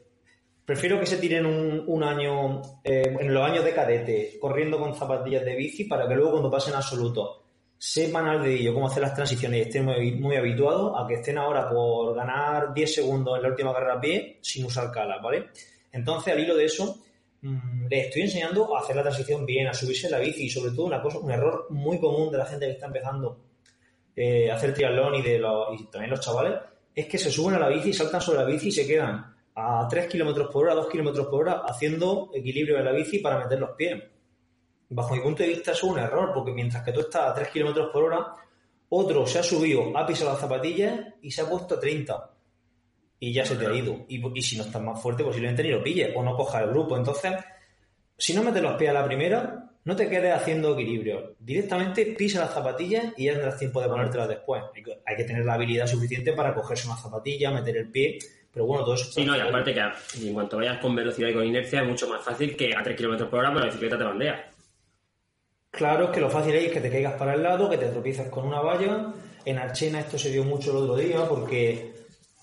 [0.63, 4.96] prefiero que se tiren un, un año, eh, en los años de cadete, corriendo con
[4.96, 7.42] zapatillas de bici, para que luego cuando pasen absoluto
[7.86, 11.38] sepan al dedillo cómo hacer las transiciones y estén muy, muy habituados a que estén
[11.38, 15.50] ahora por ganar 10 segundos en la última carrera a pie sin usar calas, ¿vale?
[15.91, 17.04] Entonces, al hilo de eso,
[17.41, 20.50] mmm, les estoy enseñando a hacer la transición bien, a subirse en la bici y
[20.50, 23.38] sobre todo una cosa, un error muy común de la gente que está empezando
[24.15, 26.54] eh, a hacer triatlón y, de los, y también los chavales,
[26.96, 29.88] es que se suben a la bici, saltan sobre la bici y se quedan a
[29.89, 33.60] 3 kilómetros por hora, 2 kilómetros por hora, haciendo equilibrio en la bici para meter
[33.60, 34.02] los pies.
[34.93, 37.34] Bajo mi punto de vista, eso es un error, porque mientras que tú estás a
[37.34, 38.34] 3 kilómetros por hora,
[38.89, 42.29] otro se ha subido, ha pisado las zapatillas y se ha puesto a 30.
[43.19, 44.06] Y ya se te ha ido.
[44.08, 46.69] Y, y si no estás más fuerte, posiblemente ni lo pilles o no cojas el
[46.69, 46.95] grupo.
[46.95, 47.34] Entonces,
[48.17, 51.36] si no metes los pies a la primera, no te quedes haciendo equilibrio.
[51.39, 54.63] Directamente pisa las zapatillas y ya tendrás tiempo de ponértelas después.
[54.75, 58.19] Hay que, hay que tener la habilidad suficiente para cogerse una zapatilla, meter el pie.
[58.51, 59.12] Pero bueno, todo eso.
[59.12, 59.82] Sí, no, y aparte que
[60.27, 62.95] en cuanto vayas con velocidad y con inercia es mucho más fácil que a 3
[62.95, 64.53] km por hora, pero la bicicleta te bandea.
[65.73, 68.29] Claro, es que lo fácil es que te caigas para el lado, que te tropieces
[68.29, 69.12] con una valla.
[69.43, 71.95] En Archena esto se dio mucho el otro día porque,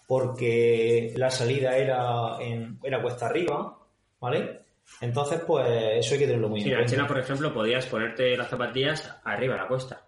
[0.08, 3.78] porque la salida era, en, era cuesta arriba,
[4.20, 4.62] ¿vale?
[5.00, 5.64] Entonces, pues
[6.04, 6.90] eso hay que tenerlo muy Sí, en en cuenta.
[6.92, 10.02] Archena, por ejemplo, podías ponerte las zapatillas arriba de la cuesta.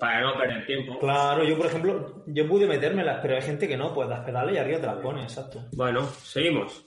[0.00, 0.98] Para no perder tiempo.
[0.98, 4.54] Claro, yo por ejemplo, yo pude metérmelas, pero hay gente que no, pues das pedales
[4.54, 5.62] y arriba te las pones, exacto.
[5.72, 6.86] Bueno, seguimos.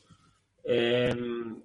[0.64, 1.16] Eh,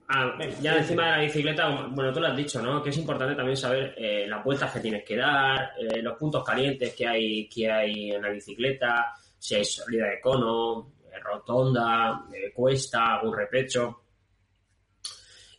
[0.08, 2.82] ah, ya encima de la bicicleta, bueno, tú lo has dicho, ¿no?
[2.82, 6.42] Que es importante también saber eh, las vueltas que tienes que dar, eh, los puntos
[6.44, 12.24] calientes que hay, que hay en la bicicleta, si hay salida de cono, eh, rotonda,
[12.32, 14.00] eh, cuesta, algún repecho.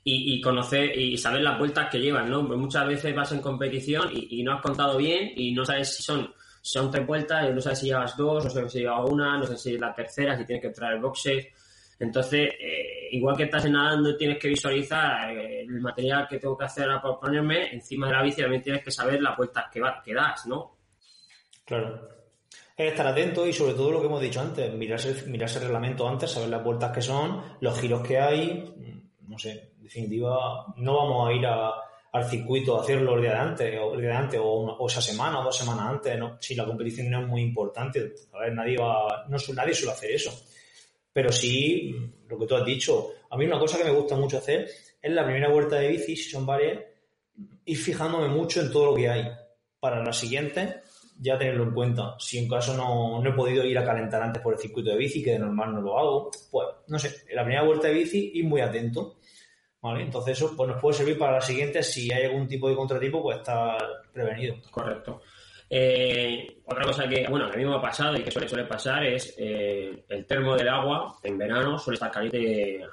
[0.07, 2.47] Y, y conocer y saber las vueltas que llevan, ¿no?
[2.47, 5.95] Pues muchas veces vas en competición y, y no has contado bien y no sabes
[5.95, 8.79] si son, si son tres vueltas, y no sabes si llevas dos, no sabes si
[8.79, 11.53] llevas una, no sabes si es la tercera, si tienes que entrar el boxe.
[11.99, 16.65] Entonces, eh, igual que estás nadando, tienes que visualizar eh, el material que tengo que
[16.65, 20.01] hacer para ponerme encima de la bici, también tienes que saber las vueltas que, va,
[20.03, 20.75] que das, ¿no?
[21.65, 22.09] Claro.
[22.77, 26.07] Es estar atento y sobre todo lo que hemos dicho antes, mirarse, mirarse el reglamento
[26.07, 30.95] antes, saber las vueltas que son, los giros que hay, no sé, en definitiva, no
[30.97, 31.71] vamos a ir a,
[32.11, 34.87] al circuito a hacerlo el día de antes, o, día de antes, o, una- o
[34.87, 36.19] esa semana, o dos semanas antes.
[36.41, 40.11] Si la competición no es muy importante, a ver, nadie va, no, nadie suele hacer
[40.11, 40.31] eso.
[41.15, 41.95] Pero sí,
[42.27, 44.69] lo que tú has dicho, a mí una cosa que me gusta mucho hacer
[45.01, 46.83] es la primera vuelta de bici, si son varias,
[47.63, 49.25] ir fijándome mucho en todo lo que hay.
[49.79, 50.81] Para la siguiente,
[51.17, 52.17] ya tenerlo en cuenta.
[52.19, 54.97] Si en caso no, no he podido ir a calentar antes por el circuito de
[54.97, 57.93] bici, que de normal no lo hago, pues no sé, en la primera vuelta de
[57.93, 59.15] bici ir muy atento.
[59.79, 60.03] ¿Vale?
[60.03, 63.23] Entonces eso pues, nos puede servir para la siguiente, si hay algún tipo de contratipo,
[63.23, 63.77] pues estar
[64.11, 64.57] prevenido.
[64.69, 65.21] Correcto.
[65.69, 69.03] Eh, otra cosa que, bueno, a mí me ha pasado y que suele, suele pasar
[69.05, 72.85] es eh, el termo del agua en verano suele estar caliente.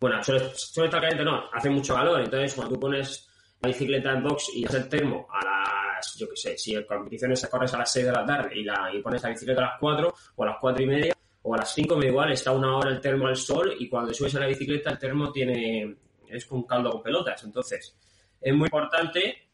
[0.00, 2.20] Bueno, suele, suele estar caliente, no, hace mucho calor.
[2.20, 3.28] Entonces, cuando tú pones
[3.60, 6.84] la bicicleta en box y haces el termo a las, yo qué sé, si en
[6.84, 9.64] competiciones corres a las 6 de la tarde y, la, y pones la bicicleta a
[9.70, 12.32] las 4 o a las 4 y media o a las 5, me da igual,
[12.32, 15.32] está una hora el termo al sol y cuando subes a la bicicleta el termo
[15.32, 15.96] tiene,
[16.28, 17.42] es un caldo con pelotas.
[17.42, 17.96] Entonces,
[18.40, 19.47] es muy importante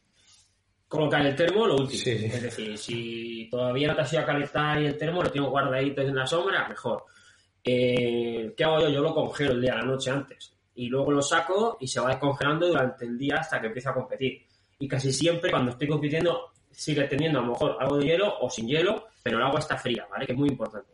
[0.95, 2.03] colocar el termo lo último.
[2.03, 2.25] Sí.
[2.25, 5.49] Es decir, si todavía no te has ido a calentar y el termo lo tengo
[5.49, 7.03] guardadito en la sombra, mejor.
[7.63, 8.89] Eh, ¿Qué hago yo?
[8.89, 10.53] Yo lo congelo el día, la noche antes.
[10.75, 13.93] Y luego lo saco y se va descongelando durante el día hasta que empiece a
[13.93, 14.45] competir.
[14.77, 18.49] Y casi siempre cuando estoy compitiendo sigue teniendo a lo mejor algo de hielo o
[18.49, 20.25] sin hielo, pero el agua está fría, ¿vale?
[20.25, 20.93] Que es muy importante.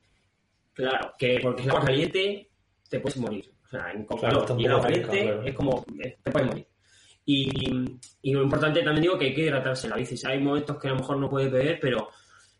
[0.73, 2.49] Claro, que porque el agua caliente
[2.87, 3.51] te puedes morir.
[3.65, 5.43] O sea, en Claro, y el agua caliente claro.
[5.43, 6.67] es como eh, te puedes morir.
[7.33, 10.15] Y, y lo importante también digo que hay que hidratarse en la bici.
[10.27, 12.09] Hay momentos que a lo mejor no puedes beber, pero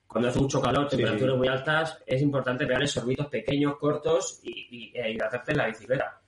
[0.08, 1.38] cuando hace mucho calor, temperaturas sí.
[1.38, 6.22] muy altas, es importante pegarle sorbitos pequeños, cortos y, y- e hidratarte en la bicicleta.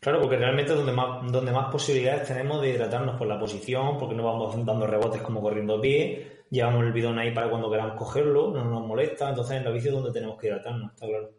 [0.00, 3.98] Claro, porque realmente es donde más, donde más posibilidades tenemos de hidratarnos por la posición,
[3.98, 7.70] porque no vamos dando rebotes como corriendo a pie, llevamos el bidón ahí para cuando
[7.70, 11.06] queramos cogerlo, no nos molesta, entonces en la bici es donde tenemos que hidratarnos, está
[11.06, 11.30] claro.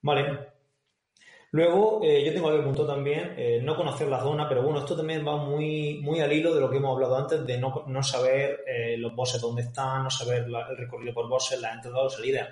[0.00, 0.57] Vale.
[1.50, 4.94] Luego, eh, yo tengo aquí apuntado también eh, no conocer la zona, pero bueno, esto
[4.94, 8.02] también va muy, muy al hilo de lo que hemos hablado antes, de no, no
[8.02, 12.10] saber eh, los bosses dónde están, no saber el recorrido por bosses, las entradas o
[12.10, 12.50] salidas.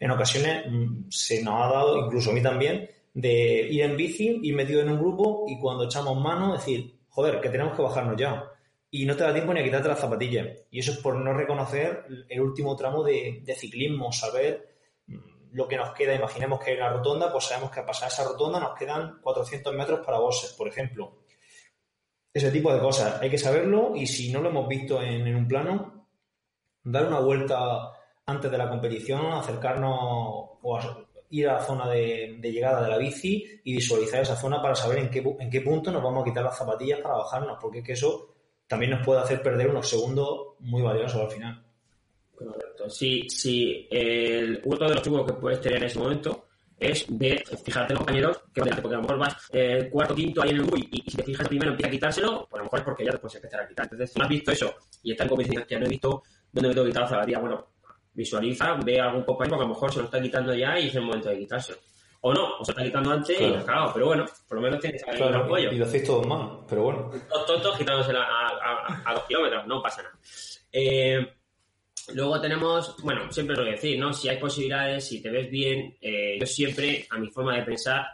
[0.00, 4.40] En ocasiones mm, se nos ha dado, incluso a mí también, de ir en bici,
[4.42, 8.16] ir metido en un grupo y cuando echamos mano decir, joder, que tenemos que bajarnos
[8.16, 8.50] ya.
[8.90, 10.48] Y no te da tiempo ni a quitarte las zapatillas.
[10.70, 14.73] Y eso es por no reconocer el último tramo de, de ciclismo, saber
[15.54, 16.14] lo que nos queda.
[16.14, 19.74] Imaginemos que hay una rotonda, pues sabemos que a pasar esa rotonda nos quedan 400
[19.74, 21.20] metros para bosses, por ejemplo.
[22.32, 23.20] Ese tipo de cosas.
[23.22, 26.08] Hay que saberlo y si no lo hemos visto en, un plano,
[26.82, 27.92] dar una vuelta
[28.26, 30.78] antes de la competición, acercarnos o
[31.30, 34.98] ir a la zona de, llegada de la bici y visualizar esa zona para saber
[34.98, 37.84] en qué, en qué punto nos vamos a quitar las zapatillas para bajarnos, porque es
[37.84, 38.34] que eso
[38.66, 41.64] también nos puede hacer perder unos segundos muy valiosos al final.
[42.36, 42.90] Correcto.
[42.90, 46.46] Si, si el, uno de los trucos que puedes tener en ese momento
[46.78, 49.88] es ver, fijarte en los compañeros que van delante, porque a lo mejor vas eh,
[49.90, 52.46] cuarto, quinto ahí en el grupo y, y si te fijas primero empieza a quitárselo,
[52.50, 53.84] pues a lo mejor es porque ya te puedes empezar a quitar.
[53.86, 56.68] Entonces, si no has visto eso y está en competición que no he visto dónde
[56.68, 57.66] me tengo que quitar la bueno,
[58.12, 60.88] visualiza, ve a algún compañero que a lo mejor se lo está quitando ya y
[60.88, 61.78] es el momento de quitárselo.
[62.26, 63.52] O no, o se está quitando antes y Claro.
[63.54, 65.70] la has cagado, pero bueno, por lo menos tienes ahí un apoyo.
[65.72, 67.10] y lo hacéis todos mal, pero bueno.
[67.30, 70.18] Dos tontos quitándosela a, a, a dos kilómetros, no pasa nada.
[70.72, 71.18] Eh,
[72.12, 74.12] luego tenemos, bueno, siempre lo voy a decir, ¿no?
[74.12, 78.06] Si hay posibilidades, si te ves bien, eh, yo siempre, a mi forma de pensar,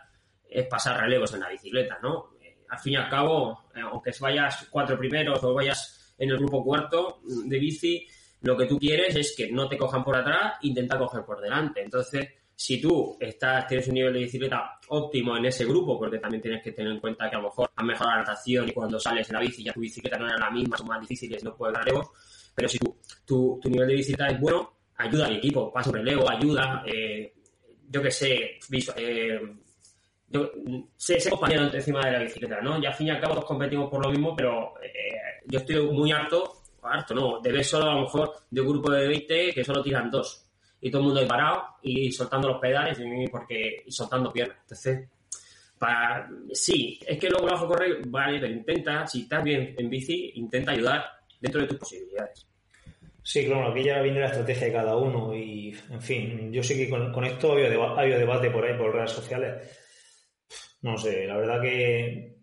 [0.48, 2.34] es pasar relevos en la bicicleta, ¿no?
[2.40, 6.38] Eh, al fin y al cabo, eh, aunque vayas cuatro primeros o vayas en el
[6.38, 8.06] grupo cuarto de bici,
[8.42, 11.82] lo que tú quieres es que no te cojan por atrás, intentar coger por delante.
[11.82, 12.28] Entonces,
[12.60, 16.62] si tú estás, tienes un nivel de bicicleta óptimo en ese grupo, porque también tienes
[16.62, 19.26] que tener en cuenta que a lo mejor has mejorado la natación y cuando sales
[19.30, 21.72] en la bici ya tu bicicleta no era la misma, son más difíciles, no puedes
[21.72, 22.10] dar relevos,
[22.54, 26.30] pero si tu, tu, nivel de bicicleta es bueno, ayuda al equipo, pasa un relevo,
[26.30, 27.32] ayuda, eh,
[27.88, 28.58] yo que sé,
[28.96, 29.40] eh,
[30.28, 30.50] yo,
[30.98, 32.78] sé, sé compañero encima de la bicicleta, ¿no?
[32.78, 35.80] Y al fin y al cabo todos competimos por lo mismo, pero eh, yo estoy
[35.90, 37.40] muy harto, harto, ¿no?
[37.40, 40.49] De ver solo a lo mejor de un grupo de 20 que solo tiran dos.
[40.80, 44.58] Y todo el mundo ahí parado y soltando los pedales y, porque, y soltando piernas.
[44.62, 45.08] Entonces,
[45.78, 50.32] para, sí, es que luego bajo correr, vale, pero intenta, si estás bien en bici,
[50.36, 51.04] intenta ayudar
[51.40, 52.46] dentro de tus posibilidades.
[53.22, 56.74] Sí, claro, aquí ya viene la estrategia de cada uno y, en fin, yo sé
[56.76, 59.54] que con, con esto ha habido, deba- ha habido debate por ahí, por redes sociales.
[60.82, 62.36] No sé, la verdad que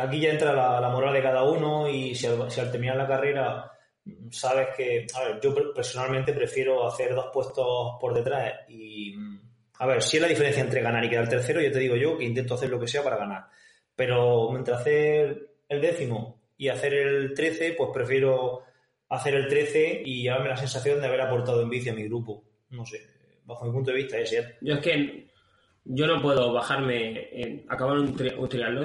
[0.00, 2.96] aquí ya entra la, la moral de cada uno y si al, si al terminar
[2.96, 3.70] la carrera
[4.30, 9.40] sabes que, a ver, yo per- personalmente prefiero hacer dos puestos por detrás y, mm,
[9.78, 12.16] a ver, si es la diferencia entre ganar y quedar tercero, yo te digo yo
[12.16, 13.46] que intento hacer lo que sea para ganar.
[13.96, 18.62] Pero mientras hacer el décimo y hacer el 13, pues prefiero
[19.08, 22.44] hacer el 13 y llevarme la sensación de haber aportado en bici a mi grupo.
[22.70, 23.00] No sé,
[23.44, 24.56] bajo mi punto de vista es ese.
[24.60, 25.28] Yo es que
[25.84, 28.32] yo no puedo bajarme, en, acabar un, tri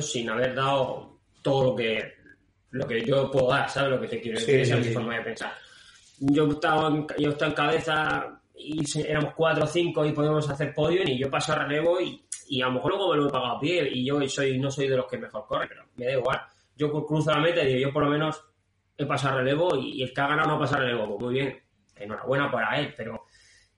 [0.01, 2.18] sin haber dado todo lo que
[2.71, 4.61] lo que yo puedo dar, ¿sabes lo que te quiero Sí, decir?
[4.61, 4.93] Esa sí, es mi sí.
[4.93, 5.53] forma de pensar.
[6.19, 10.73] Yo estaba en, yo estaba en cabeza y éramos cuatro o cinco y podíamos hacer
[10.73, 13.31] podio y yo paso a relevo y, y a lo mejor luego me lo he
[13.31, 16.05] pagado a pie y yo soy no soy de los que mejor corre, pero me
[16.05, 16.41] da igual.
[16.75, 18.41] Yo cruzo la meta y digo, yo por lo menos
[18.97, 21.07] he pasado a relevo y, y el que ha ganado no ha pasado a relevo.
[21.17, 21.59] Pues muy bien,
[21.95, 23.25] enhorabuena para él, pero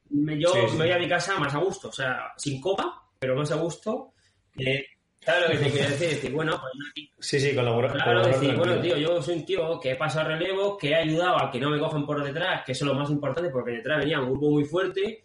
[0.09, 3.03] me- yo Sí, me voy a mi casa más a gusto, o sea, sin copa,
[3.19, 4.13] pero más a gusto.
[4.57, 4.85] que-
[5.23, 6.09] ¿Sabes lo que te quiero decir?
[6.09, 6.73] Decir, bueno, pues
[7.19, 7.93] Sí, sí, colaborar.
[7.93, 11.37] Claro, decir, bueno, tío, yo soy un tío que he pasado relevo, que he ayudado
[11.43, 13.99] a que no me cojan por detrás, que eso es lo más importante, porque detrás
[13.99, 15.23] venía un grupo muy fuerte,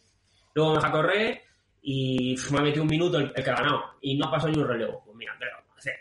[0.55, 1.43] luego me deja correr
[1.81, 4.53] y me ha metido un minuto el, el que ha ganado y no ha pasado
[4.53, 5.03] ni un relevo.
[5.05, 5.95] Pues mira, ¿qué le vamos a hacer?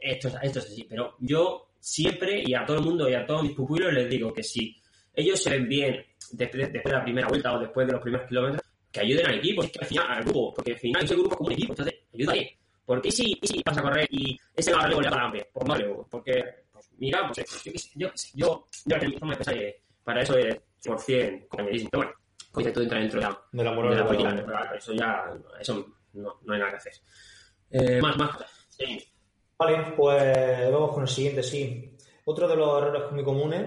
[0.00, 3.26] Esto, es- esto es así, pero yo siempre y a todo el mundo y a
[3.26, 4.74] todos mis pupilos les digo que si
[5.14, 8.26] ellos se ven bien después, después de la primera vuelta o después de los primeros
[8.28, 11.30] kilómetros, que ayuden al equipo, que al final, al grupo, porque al final ese grupo
[11.32, 12.56] es como un equipo, entonces ayúdale.
[12.86, 15.66] Porque si, y si vas a correr y ese no relevo le da hambre, pues
[15.66, 19.26] no relevo, porque pues, mira, pues yo qué sé, yo qué sé, yo, yo no
[19.26, 21.88] me que para eso es por 100 compañerismo.
[21.90, 22.18] Pero bueno,
[22.52, 23.20] como tú entra dentro
[23.52, 24.44] De la moral de la de política, uno.
[24.44, 25.24] claro, eso ya,
[25.60, 26.92] eso no, no hay nada que hacer.
[27.70, 28.68] Eh, más, más cosas.
[28.68, 29.04] Sí.
[29.58, 31.96] Vale, pues vamos con el siguiente, sí.
[32.24, 33.66] Otro de los errores muy comunes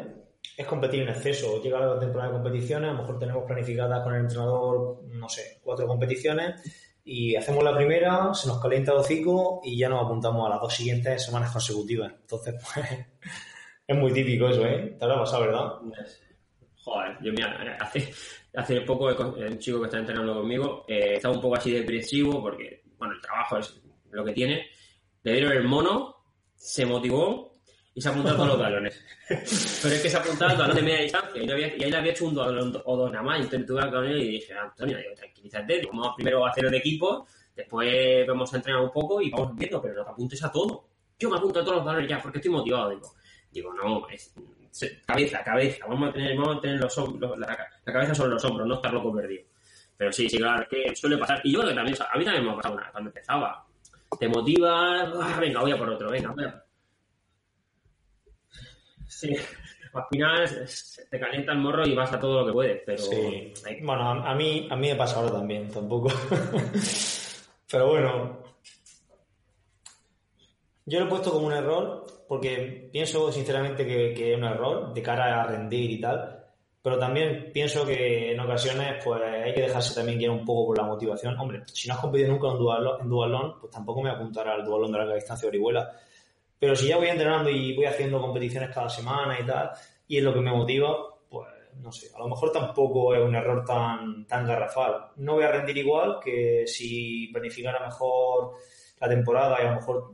[0.56, 1.62] es competir en exceso.
[1.62, 5.60] Llega la temporada de competiciones, a lo mejor tenemos planificadas con el entrenador, no sé,
[5.62, 10.46] cuatro competiciones y hacemos la primera, se nos calienta el hocico y ya nos apuntamos
[10.46, 12.14] a las dos siguientes semanas consecutivas.
[12.22, 12.88] Entonces, pues,
[13.88, 14.96] es muy típico eso, ¿eh?
[14.98, 15.72] Te habrá pasado, ¿verdad?
[16.84, 18.14] Joder, yo mira, hace,
[18.54, 22.84] hace poco el chico que está entrenando conmigo eh, estaba un poco así depresivo porque,
[23.00, 24.68] bueno, el trabajo es lo que tiene.
[25.24, 26.16] Le dieron el mono,
[26.54, 27.49] se motivó
[28.00, 29.06] y se apuntó a todos los balones.
[29.28, 31.52] Pero es que se apuntaba al balón de media distancia y,
[31.84, 33.40] ahí le había hecho un balón o dos nada más.
[33.40, 36.76] Y entonces tuve con él y dije, Antonio, digo, tranquilízate, vamos primero a hacer el
[36.76, 40.50] equipo, después vamos a entrenar un poco y vamos viendo, pero no te apuntes a
[40.50, 40.88] todo.
[41.20, 43.14] Yo me apunto a todos los balones ya porque estoy motivado, digo.
[43.52, 44.08] Digo, no,
[45.06, 48.66] cabeza, cabeza, vamos a tener, vamos a tener los hombros, la, cabeza sobre los hombros,
[48.66, 49.44] no estar loco perdido.
[49.98, 51.42] Pero sí, sí, claro, es que suele pasar.
[51.44, 53.66] Y yo creo que también, a mí también me ha pasado una, cuando empezaba.
[54.18, 56.46] Te motiva, ah, venga, voy a por otro, venga, voy
[59.20, 59.36] Sí,
[59.94, 60.68] al final
[61.10, 63.54] te calienta el morro y vas a todo lo que puedes, pero Sí.
[63.66, 66.10] hay- Bueno, a, a mí, a mí me pasa ahora también, tampoco.
[67.72, 68.40] Pero bueno,
[70.86, 74.94] yo lo he puesto como un error porque pienso sinceramente que, que es un error
[74.94, 76.36] de cara a rendir y tal.
[76.82, 80.78] Pero también pienso que en ocasiones pues hay que dejarse también guiar un poco por
[80.78, 81.38] la motivación.
[81.38, 84.66] Hombre, si no has competido nunca en dualón, en dualón pues tampoco me apuntará al
[84.66, 85.92] dualón de larga distancia de Orihuela.
[86.60, 89.72] Pero si ya voy entrenando y voy haciendo competiciones cada semana y tal,
[90.08, 90.94] y es lo que me motiva,
[91.30, 91.48] pues
[91.82, 95.12] no sé, a lo mejor tampoco es un error tan, tan garrafal.
[95.18, 98.56] No voy a rendir igual que si planificara mejor
[99.00, 100.14] la temporada y a lo mejor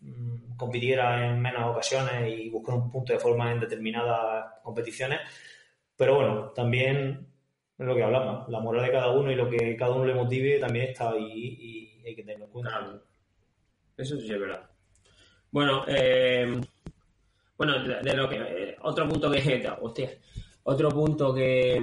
[0.00, 5.20] mm, compitiera en menos ocasiones y buscar un punto de forma en determinadas competiciones.
[5.96, 7.28] Pero bueno, también
[7.78, 10.14] es lo que hablamos, la moral de cada uno y lo que cada uno le
[10.14, 12.70] motive también está ahí y hay que tenerlo en cuenta.
[12.70, 13.02] Claro.
[13.96, 14.63] Eso sí es verdad.
[15.54, 16.60] Bueno, eh,
[17.56, 20.10] bueno, de, lo que eh, otro punto que hostia,
[20.64, 21.80] otro punto que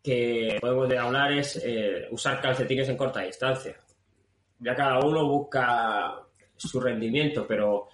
[0.00, 3.74] que podemos de hablar es eh, usar calcetines en corta distancia.
[4.60, 6.22] Ya cada uno busca
[6.56, 7.88] su rendimiento, pero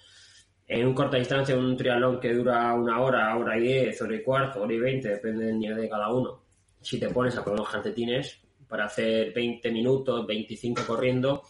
[0.66, 4.22] en un corta distancia, un triatlón que dura una hora, hora y diez, hora y
[4.22, 6.42] cuarto, hora y veinte, depende del nivel de cada uno.
[6.83, 11.42] Si te pones a poner unos calcetines para hacer 20 minutos, 25 corriendo,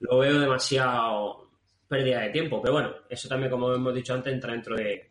[0.00, 1.47] lo veo demasiado
[1.88, 2.60] pérdida de tiempo.
[2.60, 5.10] Pero bueno, eso también, como hemos dicho antes, entra dentro de,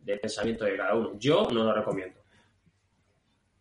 [0.00, 1.12] del pensamiento de cada uno.
[1.18, 2.20] Yo no lo recomiendo.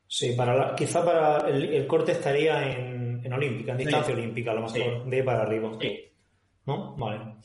[0.08, 4.19] Sí, para la- quizá para el, el corte estaría en, en olímpica, en distancia Sí.
[4.21, 5.10] olímpica, a lo mejor, Sí.
[5.10, 5.71] de para arriba.
[5.82, 5.99] Sí,
[6.65, 6.95] ¿No?
[6.95, 7.36] Vale.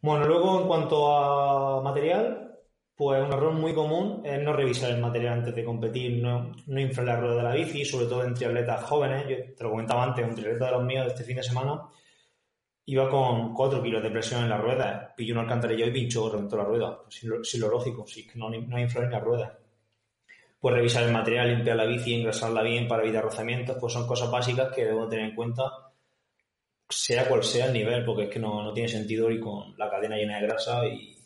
[0.00, 2.54] Bueno, luego en cuanto a material,
[2.94, 6.80] pues un error muy común es no revisar el material antes de competir, no, no
[6.80, 9.26] inflar la rueda de la bici, sobre todo en triatletas jóvenes.
[9.28, 11.82] Yo te lo comentaba antes, un triatleta de los míos de este fin de semana
[12.86, 16.56] iba con 4 kilos de presión en la rueda, pilló un alcantarillado y pinchó, reventó
[16.56, 17.02] la rueda.
[17.02, 19.58] Pues sí, lo, lógico, sí, que no, no inflar en la rueda.
[20.58, 24.30] Pues revisar el material, limpiar la bici, engrasarla bien para evitar rozamientos, pues son cosas
[24.30, 25.64] básicas que debemos tener en cuenta
[26.88, 29.90] sea cual sea el nivel, porque es que no, no tiene sentido ir con la
[29.90, 31.16] cadena llena de grasa y,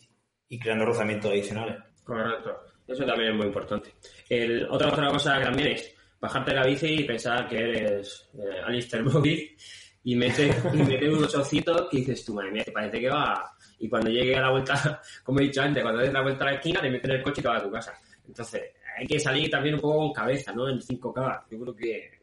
[0.49, 1.77] y creando rozamientos adicionales.
[2.03, 2.57] correcto.
[2.87, 3.93] Eso también es muy importante.
[4.27, 8.59] El, otra, otra cosa que también es bajarte la bici y pensar que eres eh,
[8.65, 9.55] Alistair Bobby
[10.03, 13.55] y meter, y meter unos ocitos que dices tú, madre mía, te parece que va.
[13.79, 16.47] Y cuando llegue a la vuelta, como he dicho antes, cuando des la vuelta a
[16.47, 17.93] la esquina, te meten en el coche y te vas a tu casa.
[18.27, 18.61] Entonces,
[18.97, 20.67] hay que salir también un poco con cabeza, ¿no?
[20.67, 21.43] En 5K.
[21.51, 22.21] Yo creo que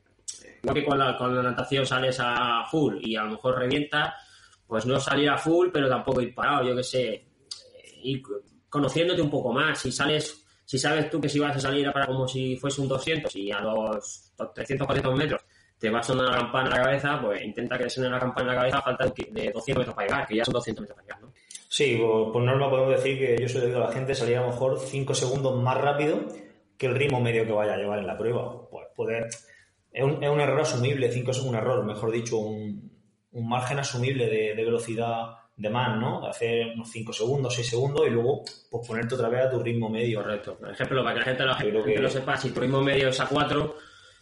[0.63, 4.15] igual que con la, la natación sales a full y a lo mejor revienta,
[4.67, 7.25] pues no salir a full, pero tampoco ir parado, yo qué sé, eh,
[8.03, 8.23] ir
[8.69, 9.79] conociéndote un poco más.
[9.79, 12.89] Si sales, si sabes tú que si vas a salir para como si fuese un
[12.89, 15.45] 200 y a los 300, 400 metros
[15.79, 18.19] te va a sonar la campana en la cabeza, pues intenta que te suene la
[18.19, 20.83] campana en la cabeza a falta de 200 metros para llegar, que ya son 200
[20.83, 21.33] metros para llegar, ¿no?
[21.69, 24.41] Sí, por, por norma podemos decir que yo soy debido a la gente salir a
[24.41, 26.21] lo mejor 5 segundos más rápido
[26.77, 28.69] que el ritmo medio que vaya a llevar en la prueba.
[28.71, 29.27] Pues poder,
[29.93, 32.91] es, un, es un error asumible, 5 es un error, mejor dicho, un,
[33.33, 35.27] un margen asumible de, de velocidad
[35.57, 36.25] de más, ¿no?
[36.27, 39.89] Hacer unos 5 segundos, 6 segundos y luego pues ponerte otra vez a tu ritmo
[39.91, 40.23] medio.
[40.23, 40.57] Correcto.
[40.57, 41.25] Por ejemplo, para que la
[41.57, 43.75] gente, lo, que- lo sepa, si tu ritmo medio es a 4,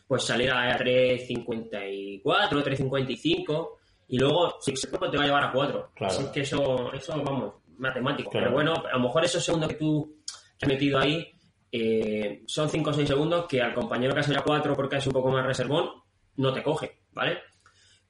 [0.06, 3.68] pues salir a 3.54, 3.55
[4.08, 5.90] y luego, si cuerpo te va a llevar a 4.
[5.94, 6.14] Claro.
[6.14, 8.30] Así que eso, eso, vamos, matemático.
[8.30, 8.46] Claro.
[8.46, 10.16] Pero bueno, a lo mejor esos segundos que tú
[10.62, 11.26] has metido ahí
[11.72, 14.96] eh, son 5 o 6 segundos que al compañero que ha salido a 4 porque
[14.96, 15.90] es un poco más reservón,
[16.36, 17.38] no te coge, ¿vale?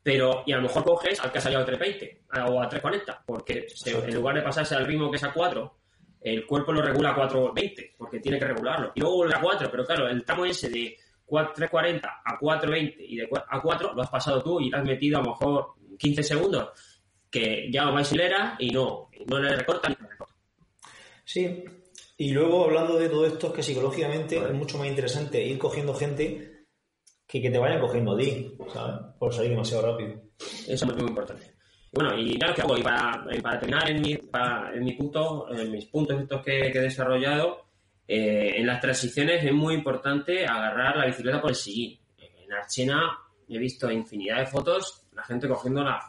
[0.02, 2.68] Pero, y a lo mejor coges al que ha salido a 3.20 a- o a
[2.68, 5.78] 3.40, porque se- en lugar de pasarse al ritmo que es a 4,
[6.20, 8.92] el cuerpo lo regula a 4.20, porque tiene que regularlo.
[8.94, 10.96] Y luego vuelve a 4, pero claro, el tramo ese de
[11.28, 15.18] 3.40 a 4.20 y de a 4 lo has pasado tú y te has metido
[15.18, 16.68] a lo mejor 15 segundos,
[17.30, 20.06] que ya va acelera y no, no le recorta ni le.
[21.24, 21.64] Sí,
[22.18, 25.92] y luego hablando de todo esto, es que psicológicamente es mucho más interesante ir cogiendo
[25.94, 26.66] gente
[27.26, 29.14] que que te vayan cogiendo a ti, ¿sabes?
[29.18, 30.22] Por salir demasiado rápido.
[30.68, 31.56] Eso es muy importante.
[31.92, 35.48] Bueno, y ya lo que hago, y para, para terminar en, mi, en, mi punto,
[35.50, 37.65] en mis puntos estos que, que he desarrollado,
[38.08, 41.98] eh, en las transiciones es muy importante agarrar la bicicleta por el sillín.
[42.18, 46.00] En Archena he visto infinidad de fotos, la gente cogiendo la,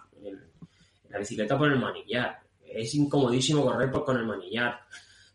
[1.17, 2.39] bicicleta por el manillar.
[2.63, 4.79] Es incomodísimo correr por, con el manillar.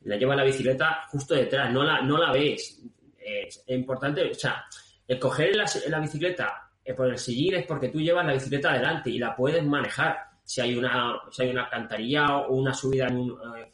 [0.03, 2.81] La lleva la bicicleta justo detrás, no la, no la ves.
[3.19, 4.65] Es importante, o sea,
[5.07, 8.71] el coger la, la bicicleta eh, por el sillín es porque tú llevas la bicicleta
[8.71, 10.19] adelante y la puedes manejar.
[10.45, 13.71] Si hay una, si hay una alcantarilla o una subida en un, eh,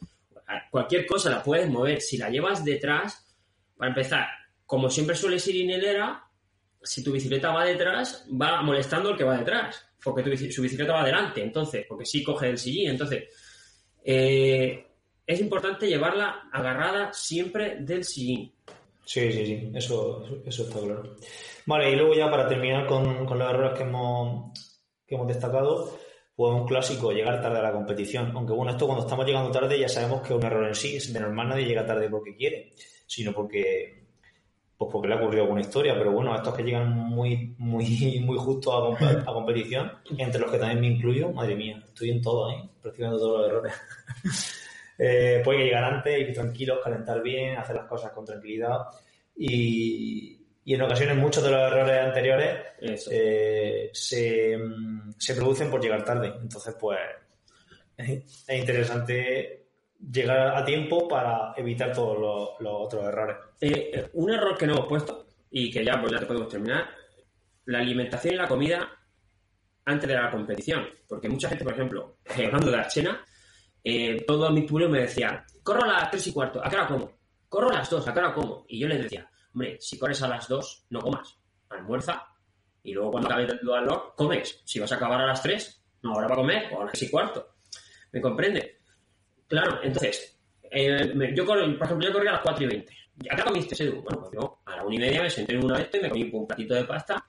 [0.71, 2.01] cualquier cosa la puedes mover.
[2.01, 3.35] Si la llevas detrás,
[3.77, 4.27] para empezar,
[4.65, 6.23] como siempre suele ir en hilera,
[6.81, 10.93] si tu bicicleta va detrás, va molestando el que va detrás, porque tu, su bicicleta
[10.93, 12.89] va adelante, entonces, porque sí coge el sillín.
[12.89, 13.25] Entonces,
[14.03, 14.85] eh,
[15.25, 18.53] es importante llevarla agarrada siempre del sillín.
[19.05, 21.15] Sí, sí, sí, eso, eso está claro.
[21.65, 24.51] Vale, y luego ya para terminar con, con los errores que hemos,
[25.05, 25.99] que hemos destacado,
[26.39, 28.31] pues un clásico, llegar tarde a la competición.
[28.33, 30.97] Aunque bueno, esto cuando estamos llegando tarde ya sabemos que es un error en sí,
[31.11, 32.71] de normal nadie llega tarde porque quiere,
[33.05, 34.05] sino porque
[34.77, 38.37] pues porque le ha ocurrido alguna historia, pero bueno, estos que llegan muy, muy, muy
[38.37, 42.49] justo a, a competición, entre los que también me incluyo, madre mía, estoy en todo,
[42.49, 42.69] ¿eh?
[42.81, 43.73] Percibiendo todos los errores.
[44.97, 48.77] eh, puede llegar antes, ir tranquilos, calentar bien, hacer las cosas con tranquilidad
[49.35, 50.38] y,
[50.69, 54.55] y en ocasiones muchos de los errores anteriores eh, se,
[55.17, 56.31] se, producen por llegar tarde.
[56.39, 56.99] Entonces, pues
[57.97, 59.65] es interesante
[59.99, 62.19] llegar a tiempo para evitar todos
[62.59, 63.37] los, otros errores.
[63.59, 66.49] Eh, eh, un error que no hemos puesto y que ya, pues ya te podemos
[66.49, 66.87] terminar,
[67.65, 68.87] la alimentación y la comida
[69.85, 70.87] antes de la competición.
[71.07, 73.25] Porque mucha gente, por ejemplo, hablando de Archena,
[73.83, 76.87] eh, todos mis pueblos me decían, corro a las 3 y cuarto, ¿a qué hora
[76.87, 77.11] como?
[77.47, 78.65] Corro a las 2, ¿a qué hora como?
[78.67, 81.37] Y yo les decía, Hombre, si corres a las 2, no comas.
[81.69, 82.25] Almuerza
[82.83, 84.61] y luego cuando acabes el dual comes.
[84.65, 86.97] Si vas a acabar a las 3, no, ahora va a comer o a las
[86.97, 87.55] 6 y cuarto.
[88.11, 88.79] ¿Me comprende?
[89.47, 90.39] Claro, entonces,
[90.71, 92.97] eh, yo, por ejemplo, yo corrí a las 4 y 20.
[93.29, 94.01] ¿A qué comiste, Edu?
[94.01, 96.09] Bueno, pues yo a la 1 y media me senté en una vez y me
[96.09, 97.25] comí un platito de pasta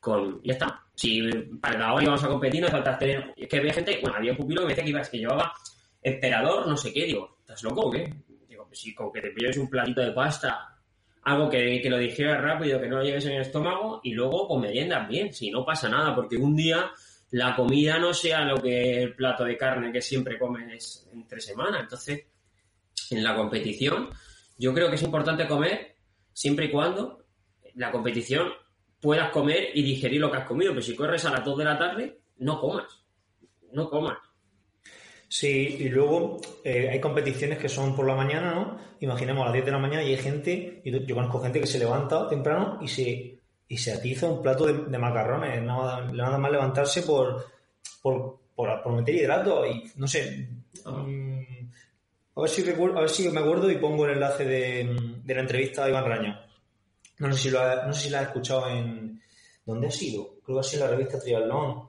[0.00, 0.42] con...
[0.42, 0.82] Ya está.
[0.94, 1.22] Si
[1.60, 3.32] para la hora íbamos a competir, no falta tener...
[3.36, 3.98] Es que había gente...
[4.02, 5.52] Bueno, había un pupilo que me decía que, iba, que llevaba
[6.02, 7.04] emperador, no sé qué.
[7.04, 8.12] Digo, ¿estás loco o qué?
[8.48, 10.79] Digo, pues si como que te pilles un platito de pasta
[11.22, 14.48] algo que, que lo digieras rápido, que no lo lleves en el estómago y luego
[14.48, 16.90] con meriendas bien, si no pasa nada, porque un día
[17.32, 21.80] la comida no sea lo que el plato de carne que siempre comes entre semana.
[21.80, 22.24] Entonces,
[23.10, 24.10] en la competición,
[24.58, 25.96] yo creo que es importante comer
[26.32, 27.24] siempre y cuando
[27.74, 28.48] la competición
[29.00, 30.72] puedas comer y digerir lo que has comido.
[30.72, 33.04] Pero si corres a las 2 de la tarde, no comas.
[33.72, 34.18] No comas.
[35.32, 38.76] Sí, y luego eh, hay competiciones que son por la mañana, ¿no?
[38.98, 41.68] Imaginemos a las 10 de la mañana y hay gente, y yo conozco gente que
[41.68, 46.50] se levanta temprano y se, y se atiza un plato de, macarrones, nada, nada, más
[46.50, 47.46] levantarse por,
[48.02, 50.48] por, por, meter hidrato y no sé.
[50.84, 51.70] Mm,
[52.34, 55.40] a, ver si recuerdo, a ver si me acuerdo y pongo el enlace de, la
[55.40, 56.44] entrevista a Iván Raña.
[57.20, 59.22] No sé si lo ha, no sé si la has escuchado en.
[59.64, 60.40] ¿Dónde ha sido?
[60.42, 61.88] Creo que ha sido en la revista Triatlón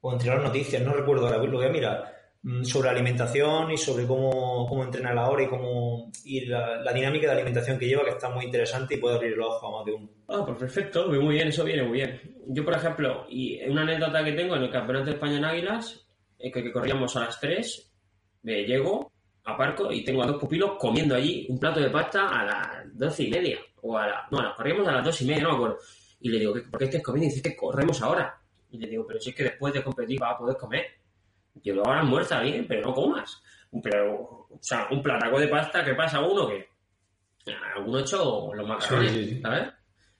[0.00, 2.14] o en Triatlón Noticias, no recuerdo ahora, lo voy a mirar
[2.62, 7.78] sobre alimentación y sobre cómo, cómo entrenar ahora y cómo y la, dinámica de alimentación
[7.78, 10.08] que lleva, que está muy interesante y puede abrir los ojos a más de uno.
[10.28, 12.20] Ah, pues perfecto, muy bien, eso viene muy bien.
[12.48, 16.06] Yo, por ejemplo, y una anécdota que tengo en el Campeonato de España en Águilas,
[16.38, 17.92] es que, corríamos a las 3,
[18.42, 19.10] me llego,
[19.44, 23.22] aparco y tengo a dos pupilos comiendo allí un plato de pasta a las 12
[23.22, 25.78] y media, o a la, no, corríamos a las 2 y media, no me acuerdo.
[26.20, 27.26] Y le digo, ¿por qué estás comiendo?
[27.26, 28.38] Y dice que corremos ahora.
[28.70, 30.84] Y le digo, pero si es que después de competir vas a poder comer.
[31.62, 33.42] Yo lo hago muerta bien, pero no comas.
[33.82, 36.20] Pero, o sea, un plataco de pasta, ¿qué pasa?
[36.20, 36.68] Uno que.
[37.76, 39.68] Alguno hecho los macarrones, ¿sabes?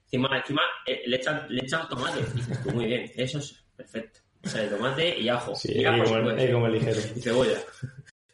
[0.05, 2.21] Encima, encima eh, le echan, le echan tomate.
[2.75, 4.21] muy bien, eso es perfecto.
[4.45, 5.55] O sea, tomate y ajo.
[5.55, 7.01] Sí, y ajo, como, como ligero.
[7.17, 7.59] Y cebolla.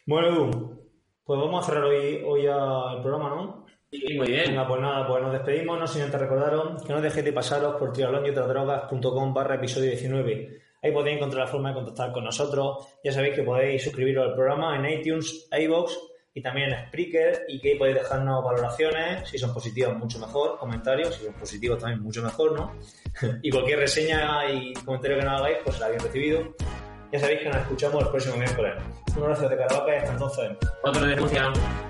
[0.06, 0.90] Bueno, Edu,
[1.24, 3.66] pues vamos a cerrar hoy, hoy el programa, ¿no?
[3.92, 4.46] Sí, muy bien.
[4.48, 7.76] Venga, pues nada, pues nos despedimos, no sin antes recordaros que no dejéis de pasaros
[7.76, 12.86] por triatlonyotradrogas.com barra episodio 19 Ahí podéis encontrar la forma de contactar con nosotros.
[13.04, 15.98] Ya sabéis que podéis suscribiros al programa en iTunes, iBox
[16.32, 20.58] y también en Spreaker y que ahí podéis dejarnos valoraciones, si son positivas mucho mejor,
[20.58, 22.72] comentarios, si son positivos también mucho mejor, ¿no?
[23.42, 26.54] y cualquier reseña y comentario que nos hagáis, pues será bien recibido.
[27.12, 28.74] Ya sabéis que nos escuchamos el próximo miércoles.
[29.16, 30.50] Un abrazo de Caravaca y hasta entonces.
[30.84, 31.89] Otro de